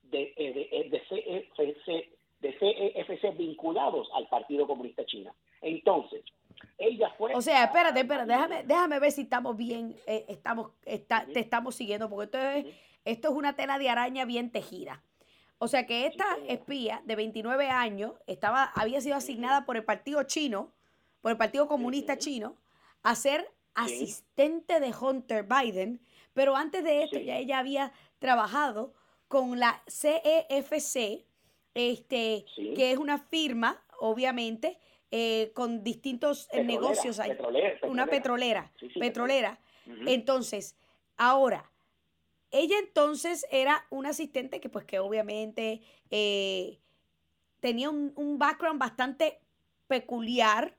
[0.03, 2.09] de, eh, de, eh, de, CEFC,
[2.41, 5.33] de CEFC vinculados al Partido Comunista China.
[5.63, 6.23] Entonces,
[6.77, 7.35] ella fue...
[7.35, 11.75] O sea, espérate, espérate, déjame, déjame ver si estamos bien, eh, estamos, está, te estamos
[11.75, 15.03] siguiendo, porque esto es, esto es una tela de araña bien tejida.
[15.59, 20.23] O sea que esta espía de 29 años estaba, había sido asignada por el Partido
[20.25, 20.73] Chino,
[21.21, 22.57] por el Partido Comunista Chino,
[23.05, 26.01] a ser asistente de Hunter Biden,
[26.35, 28.93] pero antes de esto ya ella había trabajado
[29.29, 31.25] con la CEFC,
[31.75, 34.79] este, que es una firma, obviamente,
[35.15, 37.37] eh, con distintos eh, negocios ahí.
[37.83, 39.61] Una petrolera, petrolera.
[40.07, 40.75] Entonces,
[41.19, 41.71] ahora,
[42.51, 46.79] ella entonces era una asistente que pues que obviamente eh,
[47.61, 49.39] tenía un, un, background bastante
[49.87, 50.79] peculiar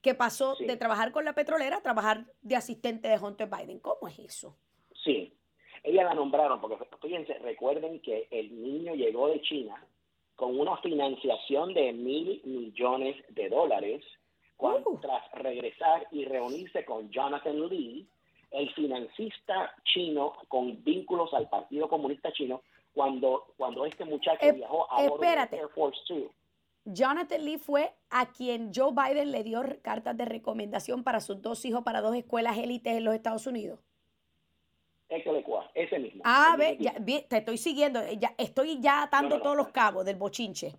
[0.00, 3.78] que pasó de trabajar con la petrolera a trabajar de asistente de Hunter Biden.
[3.78, 4.56] ¿Cómo es eso?
[5.04, 5.32] Sí,
[5.84, 9.86] ella la nombraron, porque fíjense, recuerden que el niño llegó de China
[10.36, 14.04] con una financiación de mil millones de dólares
[14.56, 15.00] cuando, uh.
[15.00, 18.08] tras regresar y reunirse con Jonathan Lee,
[18.50, 24.86] el financista chino con vínculos al Partido Comunista Chino cuando, cuando este muchacho Eh, viajó
[24.92, 25.56] a espérate.
[25.56, 26.30] Air Force Two.
[26.84, 31.64] Jonathan Lee fue a quien Joe Biden le dio cartas de recomendación para sus dos
[31.64, 33.80] hijos para dos escuelas élites en los Estados Unidos.
[35.74, 36.22] Ese mismo.
[36.24, 36.94] Ah, ve, ya,
[37.28, 39.42] te estoy siguiendo, eh, ya, estoy ya atando No, no, no.
[39.42, 40.72] todos los cabos del bochinche.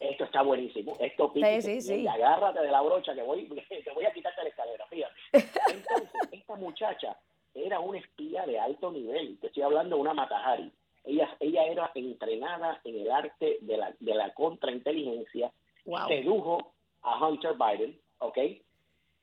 [0.00, 0.92] Esto está buenísimo.
[1.00, 2.06] Esto Sí, sí, sí.
[2.06, 5.14] Agárrate de la brocha que voy, te voy a quitarte la escalera, fíjate.
[5.32, 7.16] Entonces, esta muchacha
[7.54, 9.38] era una espía de alto nivel.
[9.40, 10.70] Te estoy hablando de una Matahari.
[11.04, 15.52] Ella, ella era entrenada en el arte de la, de la contrainteligencia.
[15.84, 16.08] Wow.
[16.08, 18.38] Sedujo a Hunter Biden, ¿ok?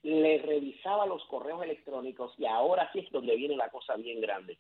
[0.04, 4.58] Le revisaba los correos electrónicos y ahora sí es donde viene la cosa bien grande.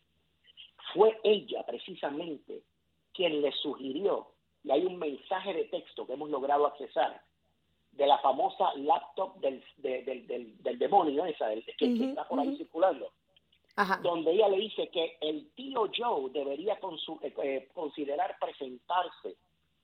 [0.93, 2.61] Fue ella precisamente
[3.13, 4.27] quien le sugirió,
[4.63, 7.21] y hay un mensaje de texto que hemos logrado accesar,
[7.91, 12.03] de la famosa laptop del, de- del, del, del demonio, esa, del- que, que Ujú,
[12.05, 12.57] está por ahí ujú.
[12.57, 13.11] circulando,
[13.75, 13.97] Ajá.
[14.01, 19.35] donde ella le dice que el tío Joe debería eh, eh, considerar presentarse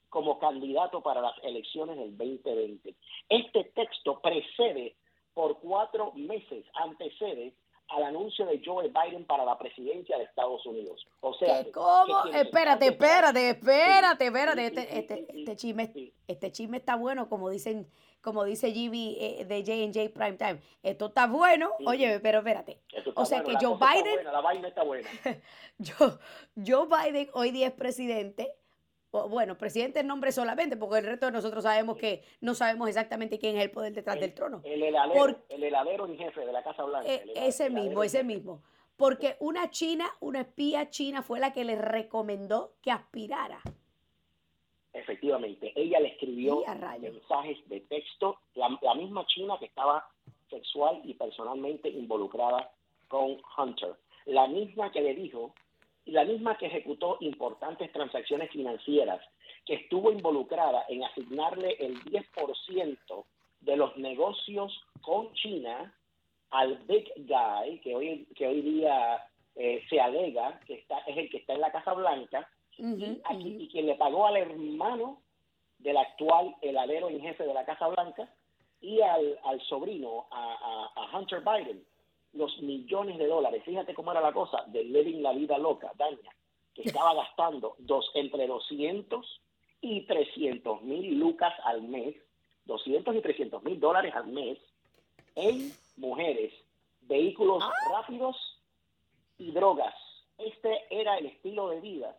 [0.09, 2.95] como candidato para las elecciones del 2020.
[3.27, 4.95] Este texto precede
[5.37, 7.53] por cuatro meses, antecede
[7.89, 11.05] al anuncio de Joe Biden para la presidencia de Estados Unidos.
[11.21, 12.23] O sea, ¿Qué, ¿Cómo?
[12.31, 14.61] que Espérate, espérate, espérate, espérate.
[14.61, 16.13] sí, Este, este, sí, este chisme, sí.
[16.27, 17.87] este chisme está bueno, como dicen,
[18.21, 20.59] como dice GB eh, de J&J Primetime.
[20.81, 21.69] Esto está bueno.
[21.85, 22.79] Oye, pero espérate.
[23.15, 25.07] O sea bueno, que Joe Biden- buena, la vaina está buena.
[25.79, 26.13] Joe,
[26.65, 28.51] Joe Biden hoy día es presidente.
[29.11, 33.39] Bueno, presidente en nombre solamente, porque el resto de nosotros sabemos que no sabemos exactamente
[33.39, 34.61] quién es el poder detrás del trono.
[34.63, 37.11] El heladero, Por- el heladero en jefe de la Casa Blanca.
[37.11, 38.61] Eh, ese mismo, ese mismo.
[38.95, 43.61] Porque una china, una espía china fue la que le recomendó que aspirara.
[44.93, 50.07] Efectivamente, ella le escribió Y mensajes de texto, la, la misma china que estaba
[50.49, 52.71] sexual y personalmente involucrada
[53.07, 55.66] con Hunter, la misma que le dijo, y
[56.07, 59.21] la misma que ejecutó importantes transacciones financieras,
[59.65, 63.25] que estuvo involucrada en asignarle el 10%
[63.61, 65.93] de los negocios con China
[66.51, 71.29] al big guy, que hoy, que hoy día eh, se alega que está, es el
[71.29, 72.83] que está en la Casa Blanca, y,
[73.25, 73.61] aquí- ujú.
[73.63, 75.21] y quien le pagó al hermano
[75.79, 78.29] del actual heladero en jefe de la Casa Blanca
[78.81, 80.53] y al, al sobrino, a,
[80.95, 81.83] a- a Hunter Biden,
[82.37, 83.63] los millones de dólares.
[83.65, 86.35] Fíjate cómo era la cosa de Living la Vida Loca, Daña,
[86.73, 89.41] que estaba gastando dos, entre 200
[89.81, 92.15] y 300 mil lucas al mes,
[92.65, 94.57] 200 y 300 mil dólares al mes
[95.35, 96.53] en mujeres,
[97.01, 98.35] vehículos rápidos
[99.37, 99.93] y drogas.
[100.37, 102.17] Este era el estilo de vida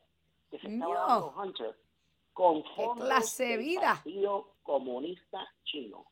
[0.51, 1.77] que se estaba dando Hunter
[2.33, 3.95] con clase de del vida!
[3.95, 6.07] Partido Comunista Chino,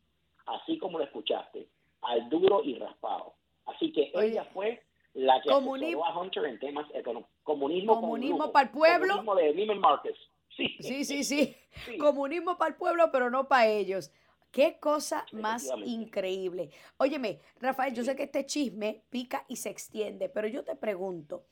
[0.46, 1.68] así como lo escuchaste,
[2.02, 3.34] al duro y raspado.
[3.66, 4.82] Así que Oye, ella fue
[5.14, 7.32] la que comuni- asesoró a Hunter en temas económicos.
[7.42, 8.52] Comunismo, con Comunismo lujo.
[8.52, 9.08] pa'l pueblo.
[9.16, 10.18] Comunismo de Neiman Marcus.
[10.56, 11.56] Sí, Sí, sí, sí.
[11.84, 11.98] Sí.
[11.98, 14.10] Comunismo para el pueblo, pero no para ellos.
[14.50, 16.70] Qué cosa más increíble.
[16.96, 21.44] Óyeme, Rafael, yo sé que este chisme pica y se extiende, pero yo te pregunto,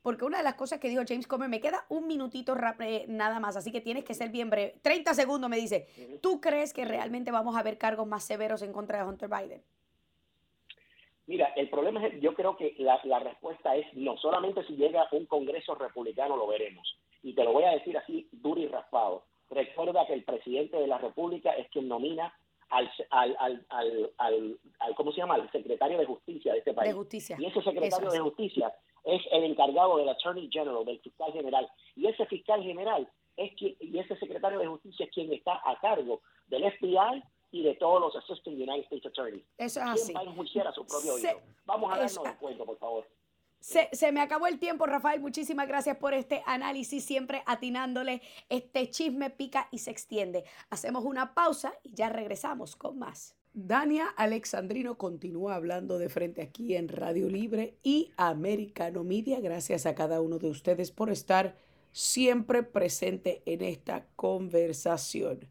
[0.00, 3.04] porque una de las cosas que dijo James Comer, me queda un minutito rap- eh,
[3.08, 4.74] nada más, así que tienes que ser bien breve.
[4.82, 5.88] 30 segundos me dice.
[6.20, 9.62] ¿tú crees que realmente vamos a ver cargos más severos en contra de Hunter Biden?
[11.26, 15.06] Mira, el problema es, yo creo que la, la respuesta es no, solamente si llega
[15.12, 16.96] un Congreso republicano lo veremos.
[17.22, 19.24] Y te lo voy a decir así, duro y raspado.
[19.48, 22.34] Recuerda que el presidente de la República es quien nomina
[22.70, 25.34] al, al, al, al, al- al- ¿cómo se llama?
[25.34, 26.90] Al secretario de Justicia de este país.
[26.90, 27.36] De justicia.
[27.38, 28.20] Y ese secretario Eso de.
[28.20, 31.68] Justicia es el encargado del Attorney General, del fiscal general.
[31.96, 33.06] Y ese fiscal general
[33.36, 37.62] es quien, y ese secretario de Justicia es quien está a cargo del FBI y
[37.62, 39.44] de todos los Assistant United States Attorneys.
[39.58, 40.12] Eso es ¿Quién así.
[40.14, 41.36] va a enjuiciar a su propio Se-?
[41.66, 43.06] Vamos a darnos el cuento, por favor.
[43.60, 45.20] Se, se me acabó el tiempo, Rafael.
[45.20, 48.20] Muchísimas gracias por este análisis, siempre atinándole.
[48.48, 50.44] Este chisme pica y se extiende.
[50.70, 53.36] Hacemos una pausa y ya regresamos con más.
[53.54, 59.40] Dania Alexandrino continúa hablando de frente aquí en Radio Libre y Americano Media.
[59.40, 61.54] Gracias a cada uno de ustedes por estar
[61.92, 65.46] siempre presente en esta conversación.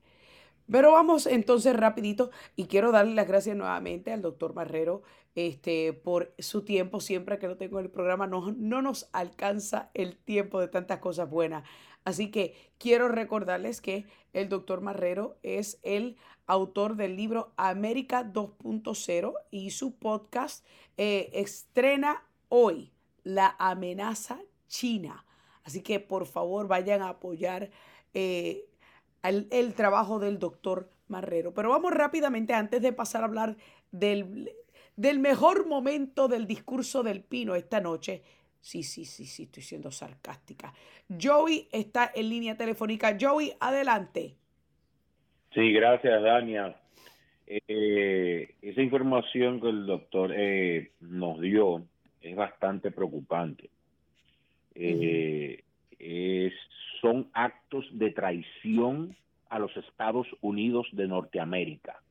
[0.72, 5.02] Pero vamos entonces rapidito y quiero darle las gracias nuevamente al doctor Marrero
[5.36, 7.02] este, por su tiempo.
[7.02, 11.00] Siempre que lo tengo en el programa no, no nos alcanza el tiempo de tantas
[11.00, 11.66] cosas buenas.
[12.06, 16.16] Así que quiero recordarles que el doctor Marrero es el
[16.48, 20.66] autor del libro América 2.0 y su podcast
[20.98, 22.94] eh, estrena hoy
[23.24, 25.26] La amenaza china.
[25.64, 27.70] Así que por favor vayan a apoyar
[28.14, 28.66] eh,
[29.24, 31.54] el trabajo del doctor Marrero.
[31.54, 33.56] Pero vamos rápidamente, antes de pasar a hablar
[33.92, 34.52] del,
[34.96, 38.24] del mejor momento del discurso del Pino esta noche.
[38.60, 40.74] Sí, sí, sí, sí, estoy siendo sarcástica.
[41.22, 43.18] Joey está en línea telefónica.
[43.20, 44.36] Joey, adelante.
[45.54, 46.76] Sí, gracias, Dania.
[47.48, 51.86] Eh, esa información que el doctor eh, nos dio
[52.22, 53.70] es bastante preocupante.
[54.76, 55.64] Eh,
[56.02, 56.54] es,
[57.00, 59.16] son actos de traición
[59.50, 62.02] a los Estados Unidos de Norteamérica.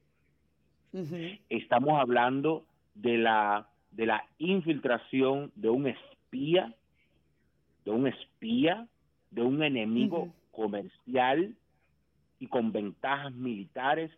[1.49, 2.64] Estamos hablando
[2.95, 6.74] de la, de la infiltración de un espía,
[7.84, 8.88] de un espía,
[9.30, 11.55] de un enemigo comercial
[12.41, 14.11] y con ventajas militares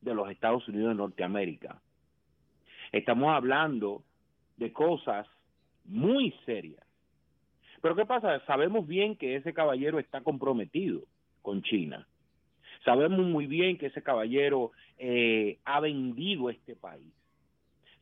[0.00, 1.80] de los Estados Unidos de Norteamérica.
[2.92, 4.04] Estamos hablando
[4.56, 5.26] de cosas
[5.84, 6.85] muy serias.
[7.80, 8.44] Pero ¿qué pasa?
[8.46, 11.02] Sabemos bien que ese caballero está comprometido
[11.42, 12.06] con China.
[12.84, 17.12] Sabemos muy bien que ese caballero eh, ha vendido este país.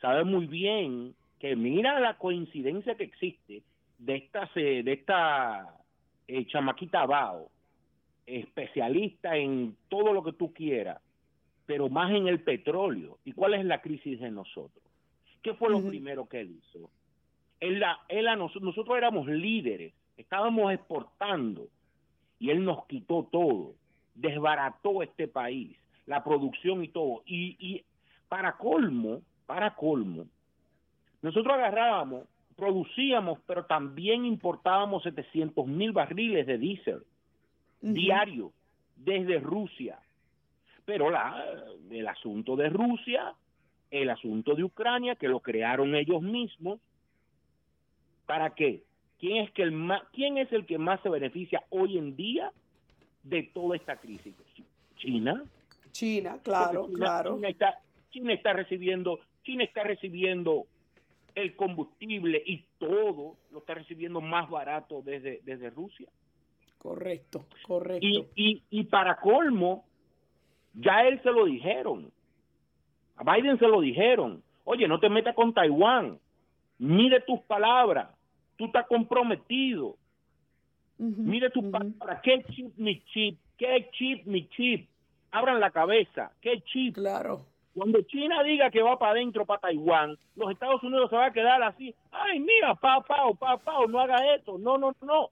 [0.01, 3.63] Sabemos muy bien que mira la coincidencia que existe
[3.99, 5.77] de esta, de esta
[6.29, 7.51] eh, chamaquita Bao,
[8.27, 11.01] especialista en todo lo que tú quieras,
[11.67, 13.19] pero más en el petróleo.
[13.25, 14.85] ¿Y cuál es la crisis de nosotros?
[15.43, 16.91] ¿Qué fue lo primero que él hizo?
[17.65, 21.69] Él, él a nosotros éramos líderes, estábamos exportando
[22.39, 23.75] y él nos quitó todo,
[24.15, 27.23] desbarató este país, la producción y todo.
[27.25, 27.85] Y, y
[28.29, 30.27] para colmo, para colmo,
[31.23, 37.03] nosotros agarrábamos, producíamos, pero también importábamos 700 mil barriles de diésel
[37.81, 38.53] diario
[38.95, 39.99] desde Rusia.
[40.85, 41.43] Pero la,
[41.91, 43.33] el asunto de Rusia,
[43.91, 46.79] el asunto de Ucrania, que lo crearon ellos mismos,
[48.27, 48.83] ¿para qué?
[49.19, 52.53] ¿Quién es, que el más, ¿Quién es el que más se beneficia hoy en día
[53.23, 54.35] de toda esta crisis?
[54.97, 55.45] China.
[55.93, 57.37] China, claro, claro.
[57.37, 57.79] China está,
[58.11, 60.67] China está recibiendo, China está recibiendo
[61.35, 66.09] el combustible y todo lo está recibiendo más barato desde, desde Rusia.
[66.79, 68.07] Correcto, correcto.
[68.07, 69.85] Y, y, y para colmo,
[70.75, 72.13] ya él se lo dijeron.
[73.17, 74.43] A Biden se lo dijeron.
[74.65, 76.19] Oye, no te metas con Taiwán.
[76.79, 78.09] Mire tus palabras.
[78.57, 79.97] Tú estás comprometido.
[80.99, 82.21] Mire tus palabras.
[82.23, 83.39] ¿Qué chip ni chip?
[83.59, 84.89] ¿Qué chip ni chip?
[85.31, 86.33] Abran la cabeza.
[86.41, 86.95] ¿Qué chip?
[86.95, 87.47] Claro.
[87.75, 91.33] Cuando China diga que va para adentro, para Taiwán, los Estados Unidos se va a
[91.33, 91.93] quedar así.
[92.13, 94.59] Ay, mira, pa, pao, pa, pao, no haga esto.
[94.59, 95.31] No, no, no.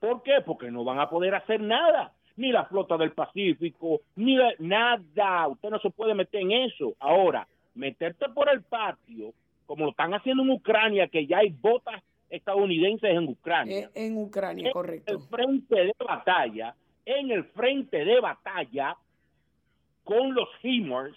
[0.00, 0.40] ¿Por qué?
[0.44, 5.48] Porque no van a poder hacer nada ni la flota del Pacífico, ni nada.
[5.48, 6.94] Usted no se puede meter en eso.
[6.98, 9.32] Ahora, meterte por el patio,
[9.66, 13.78] como lo están haciendo en Ucrania, que ya hay botas estadounidenses en Ucrania.
[13.78, 15.12] Eh, en, Ucrania, correcto.
[15.12, 18.96] En el frente de batalla, en el frente de batalla,
[20.02, 21.16] con los HIMARS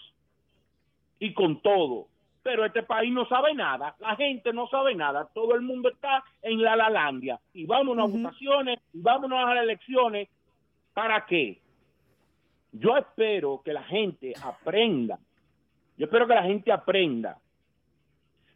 [1.19, 2.07] y con todo.
[2.43, 6.23] Pero este país no sabe nada, la gente no sabe nada, todo el mundo está
[6.41, 7.39] en la Lalandia.
[7.53, 10.29] Y vámonos a votaciones, y vámonos a las elecciones,
[10.97, 11.61] ¿Para qué?
[12.71, 15.19] Yo espero que la gente aprenda,
[15.95, 17.37] yo espero que la gente aprenda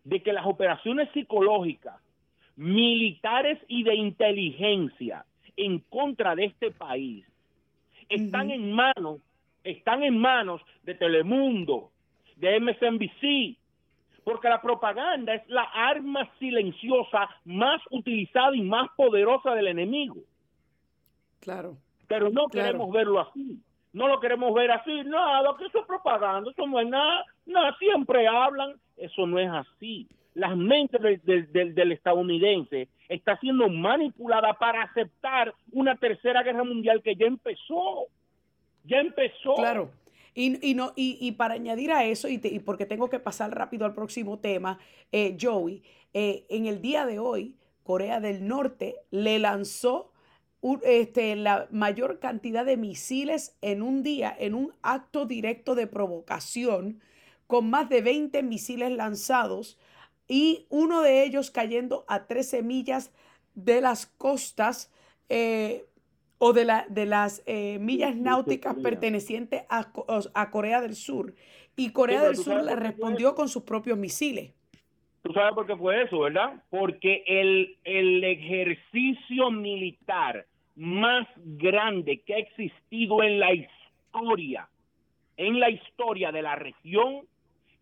[0.03, 1.95] de que las operaciones psicológicas,
[2.55, 5.25] militares y de inteligencia
[5.55, 7.25] en contra de este país
[8.09, 9.21] están en manos,
[9.63, 11.91] están en manos de Telemundo,
[12.35, 13.57] de MSNBC,
[14.23, 20.17] porque la propaganda es la arma silenciosa más utilizada y más poderosa del enemigo.
[21.39, 21.77] Claro
[22.11, 23.57] pero no queremos verlo así.
[23.93, 27.75] No lo queremos ver así, nada, que eso es propaganda, eso no es nada, nada,
[27.77, 30.07] siempre hablan, eso no es así.
[30.33, 37.15] Las mentes del, del, estadounidense está siendo manipulada para aceptar una tercera guerra mundial que
[37.15, 38.07] ya empezó,
[38.85, 39.55] ya empezó.
[39.55, 39.91] Claro.
[40.33, 43.53] Y, y, no, y, y, para añadir a eso, y, y, porque tengo que pasar
[43.53, 44.79] rápido al próximo tema,
[45.11, 45.83] eh, Joey,
[46.13, 50.10] eh, en el día de hoy, Corea del Norte le lanzó
[50.83, 57.01] este, la mayor cantidad de misiles en un día, en un acto directo de provocación,
[57.47, 59.77] con más de 20 misiles lanzados
[60.27, 63.13] y uno de ellos cayendo a 13 millas
[63.55, 64.93] de las costas
[65.27, 65.83] eh,
[66.37, 69.91] o de, la, de las eh, millas náuticas pertenecientes a,
[70.33, 71.35] a, Corea del Sur.
[71.75, 74.53] Y Corea del Sur le respondió con sus propios misiles.
[75.21, 76.63] Tú sabes por qué fue eso, ¿verdad?
[76.69, 80.47] Porque el, el ejercicio militar
[80.81, 84.67] más grande que ha existido en la historia,
[85.37, 87.27] en la historia de la región,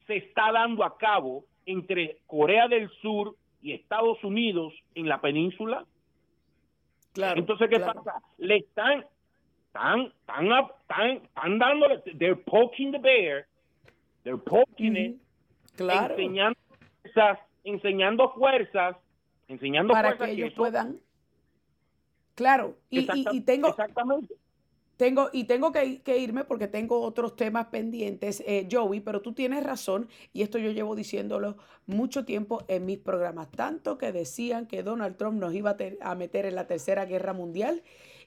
[0.06, 5.86] se está dando a cabo entre Corea del Sur y Estados Unidos en la península.
[7.14, 8.22] Claro, Entonces, ¿qué pasa?
[8.38, 9.06] Le están,
[9.68, 13.45] están, están, están, dándole, they're poking the bear,
[14.24, 15.22] they're poking it,
[15.78, 16.16] Claro.
[16.16, 16.60] enseñando
[17.02, 18.97] fuerzas, enseñando fuerzas,
[19.47, 21.00] enseñando para fuerzas que ellos puedan.
[22.39, 24.33] Claro, y, y- Exacta- y tengo, exactamente.
[24.95, 29.33] tengo, y tengo que, que irme porque tengo otros temas pendientes, eh, Joey, pero tú
[29.33, 34.67] tienes razón, y esto yo llevo diciéndolo mucho tiempo en mis programas, tanto que decían
[34.67, 35.71] que Donald Trump nos iba
[36.01, 37.83] a, a meter en la tercera guerra mundial,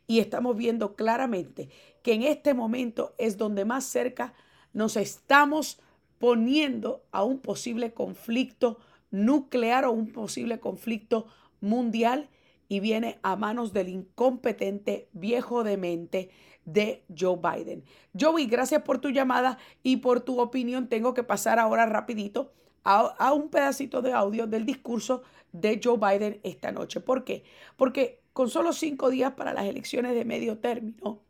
[0.07, 1.71] y estamos viendo claramente
[2.03, 4.35] que en este momento es donde más cerca
[4.75, 5.81] nos estamos
[6.19, 8.79] poniendo a un posible conflicto
[9.11, 11.29] nuclear o un posible conflicto
[11.63, 12.29] mundial
[12.73, 16.31] y viene a manos del incompetente viejo de mente
[16.65, 17.85] de Joe Biden.
[18.19, 20.89] Joey, gracias por tu llamada y por tu opinión.
[20.89, 25.99] Tengo que pasar ahora rapidito a, a un pedacito de audio del discurso de Joe
[25.99, 27.01] Biden esta noche.
[27.01, 27.45] ¿Por qué?
[27.77, 31.21] Porque con solo cinco días para las elecciones de medio término,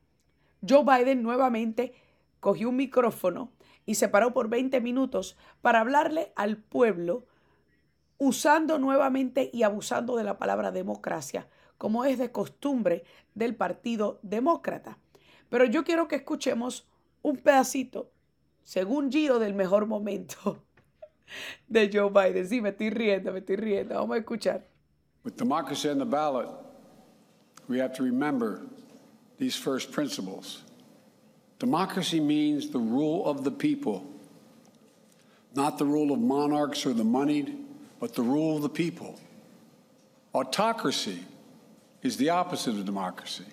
[0.65, 1.93] Joe Biden nuevamente
[2.39, 3.51] cogió un micrófono
[3.85, 7.27] y se paró por 20 minutos para hablarle al pueblo
[8.23, 13.03] usando nuevamente y abusando de la palabra democracia, como es de costumbre
[13.35, 14.97] del Partido Demócrata.
[15.49, 16.87] Pero yo quiero que escuchemos
[17.23, 18.13] un pedacito,
[18.63, 20.63] según Gio, del mejor momento
[21.67, 22.47] de Joe Biden.
[22.49, 23.97] Sí, me estoy riendo, me estoy riendo.
[23.97, 24.69] Vamos a escuchar.
[25.25, 26.49] With democracy on the ballot,
[27.67, 28.63] we have to remember
[29.39, 30.63] these first principles.
[31.59, 34.05] Democracy means the rule of the people,
[35.57, 37.62] not the rule of monarchs or the moneyed,
[38.03, 39.17] but the rule of the people.
[40.35, 41.21] Autocracy
[42.03, 43.45] is the opposite of democracy.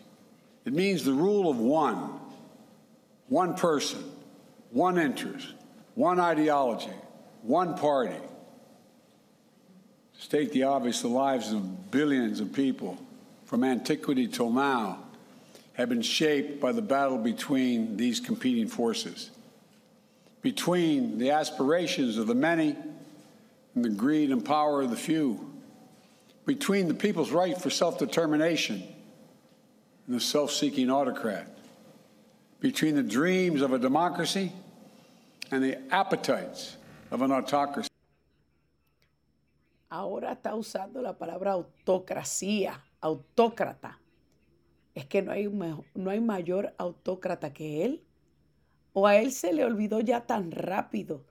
[0.65, 2.19] It means the rule of one,
[3.27, 4.03] one person,
[4.71, 5.53] one interest,
[5.93, 6.89] one ideology,
[7.43, 8.15] one party.
[10.15, 12.97] To state the obvious, the lives of billions of people
[13.45, 15.03] from antiquity till now
[15.73, 19.29] have been shaped by the battle between these competing forces,
[20.41, 22.75] between the aspirations of the many
[23.81, 25.49] the greed and power of the few,
[26.45, 28.83] between the people's right for self determination
[30.07, 31.47] and the self seeking autocrat,
[32.59, 34.51] between the dreams of a democracy
[35.51, 36.77] and the appetites
[37.11, 37.89] of an autocracy.
[39.91, 43.97] Ahora está usando la palabra autocracia, autócrata.
[44.93, 48.03] Es que no hay, no hay mayor autócrata que él.
[48.93, 51.23] O a él se le olvidó ya tan rápido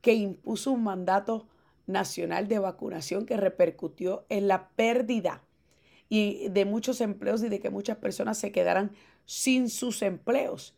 [0.00, 1.46] que impuso un mandato
[1.92, 5.42] nacional de vacunación que repercutió en la pérdida
[6.08, 8.90] y de muchos empleos y de que muchas personas se quedaran
[9.26, 10.74] sin sus empleos,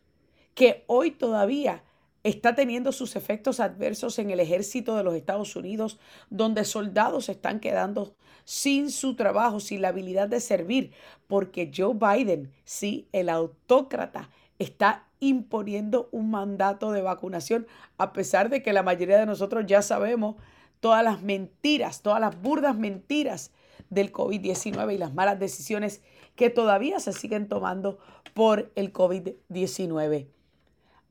[0.55, 1.83] que hoy todavía
[2.23, 5.99] está teniendo sus efectos adversos en el ejército de los Estados Unidos,
[6.31, 10.93] donde soldados están quedando sin su trabajo, sin la habilidad de servir,
[11.27, 18.63] porque Joe Biden, sí, el autócrata, está imponiendo un mandato de vacunación, a pesar de
[18.63, 20.37] que la mayoría de nosotros ya sabemos
[20.83, 23.53] todas las mentiras, todas las burdas mentiras
[23.89, 26.03] del COVID-19 y las malas decisiones
[26.35, 28.01] que todavía se siguen tomando
[28.35, 30.27] por el COVID-19.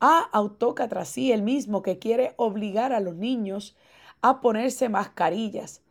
[0.01, 3.77] Ah, autócrata, sí, el mismo que quiere obligar a los niños
[4.21, 5.81] a ponerse mascarillas.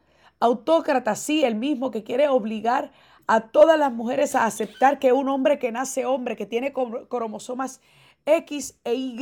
[0.40, 2.92] Autócrata, sí, el mismo que quiere obligar
[3.26, 7.08] a todas las mujeres a aceptar que un hombre que nace hombre, que tiene crom-
[7.08, 7.80] cromosomas
[8.26, 9.16] X e Y,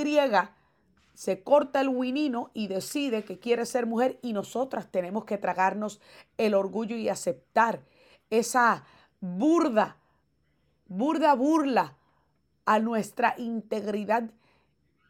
[1.19, 6.01] se corta el winino y decide que quiere ser mujer y nosotras tenemos que tragarnos
[6.37, 7.81] el orgullo y aceptar
[8.31, 8.85] esa
[9.21, 9.97] burda,
[10.87, 11.97] burda burla
[12.66, 14.31] a nuestra integridad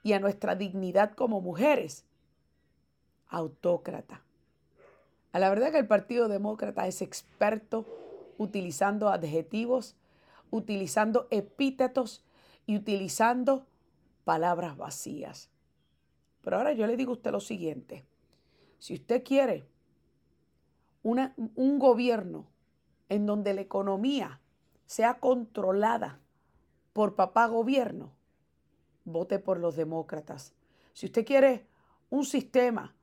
[0.03, 2.07] y a nuestra dignidad como mujeres.
[3.29, 4.23] Autócrata.
[5.33, 7.85] A la verdad que el Partido Demócrata es experto
[8.39, 9.95] utilizando adjetivos,
[10.49, 12.25] utilizando epítetos
[12.65, 13.67] y utilizando
[14.25, 15.51] palabras vacías.
[16.49, 18.07] Pero ahora yo le digo a usted lo siguiente.
[18.79, 19.69] Si usted quiere
[21.03, 22.47] un gobierno
[23.11, 24.41] en donde la economía
[24.87, 26.21] sea controlada
[26.95, 28.15] por papá gobierno,
[29.05, 30.55] vote por los demócratas.
[30.95, 31.67] Si usted quiere
[32.09, 32.95] un sistema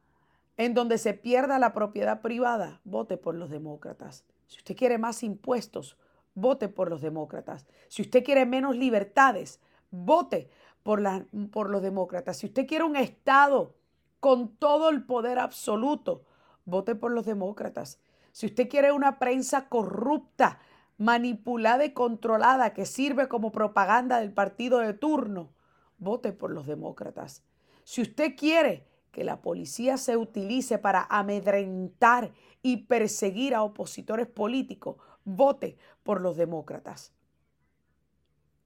[0.58, 4.26] en donde se pierda la propiedad privada, vote por los demócratas.
[4.48, 6.00] Si usted quiere más impuestos,
[6.34, 7.68] vote por los demócratas.
[7.90, 9.60] Si usted quiere menos libertades,
[9.92, 10.50] vote
[10.86, 11.02] por,
[11.50, 12.38] por los demócratas.
[12.38, 13.74] Si usted quiere un Estado
[14.20, 16.26] con todo el poder absoluto,
[16.64, 18.00] vote por los demócratas.
[18.32, 20.60] Si usted quiere una prensa corrupta,
[21.00, 25.50] manipulada y controlada que sirve como propaganda del partido de turno,
[25.98, 27.44] vote por los demócratas.
[27.84, 32.32] Si usted quiere que la policía se utilice para amedrentar
[32.62, 37.12] y perseguir a opositores políticos, vote por los demócratas.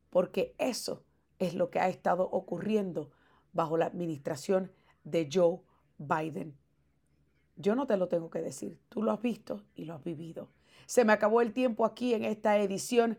[0.10, 1.06] Porque eso
[1.40, 3.12] es lo que ha estado ocurriendo
[3.54, 4.72] bajo la administración
[5.04, 5.60] de Joe
[5.98, 6.56] Biden.
[7.56, 10.50] Yo no te lo tengo que decir, tú lo has visto y lo has vivido.
[10.86, 13.18] Se me acabó el tiempo aquí en esta edición.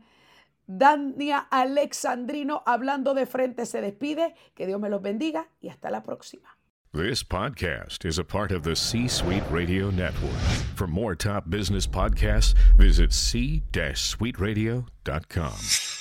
[0.67, 4.35] Dania Alexandrino hablando de frente se despide.
[4.55, 6.57] Que Dios me los bendiga y hasta la próxima.
[6.93, 10.35] This podcast is a part of the C Suite Radio Network.
[10.75, 16.00] For more top business podcasts, visit c-suiteradio.com.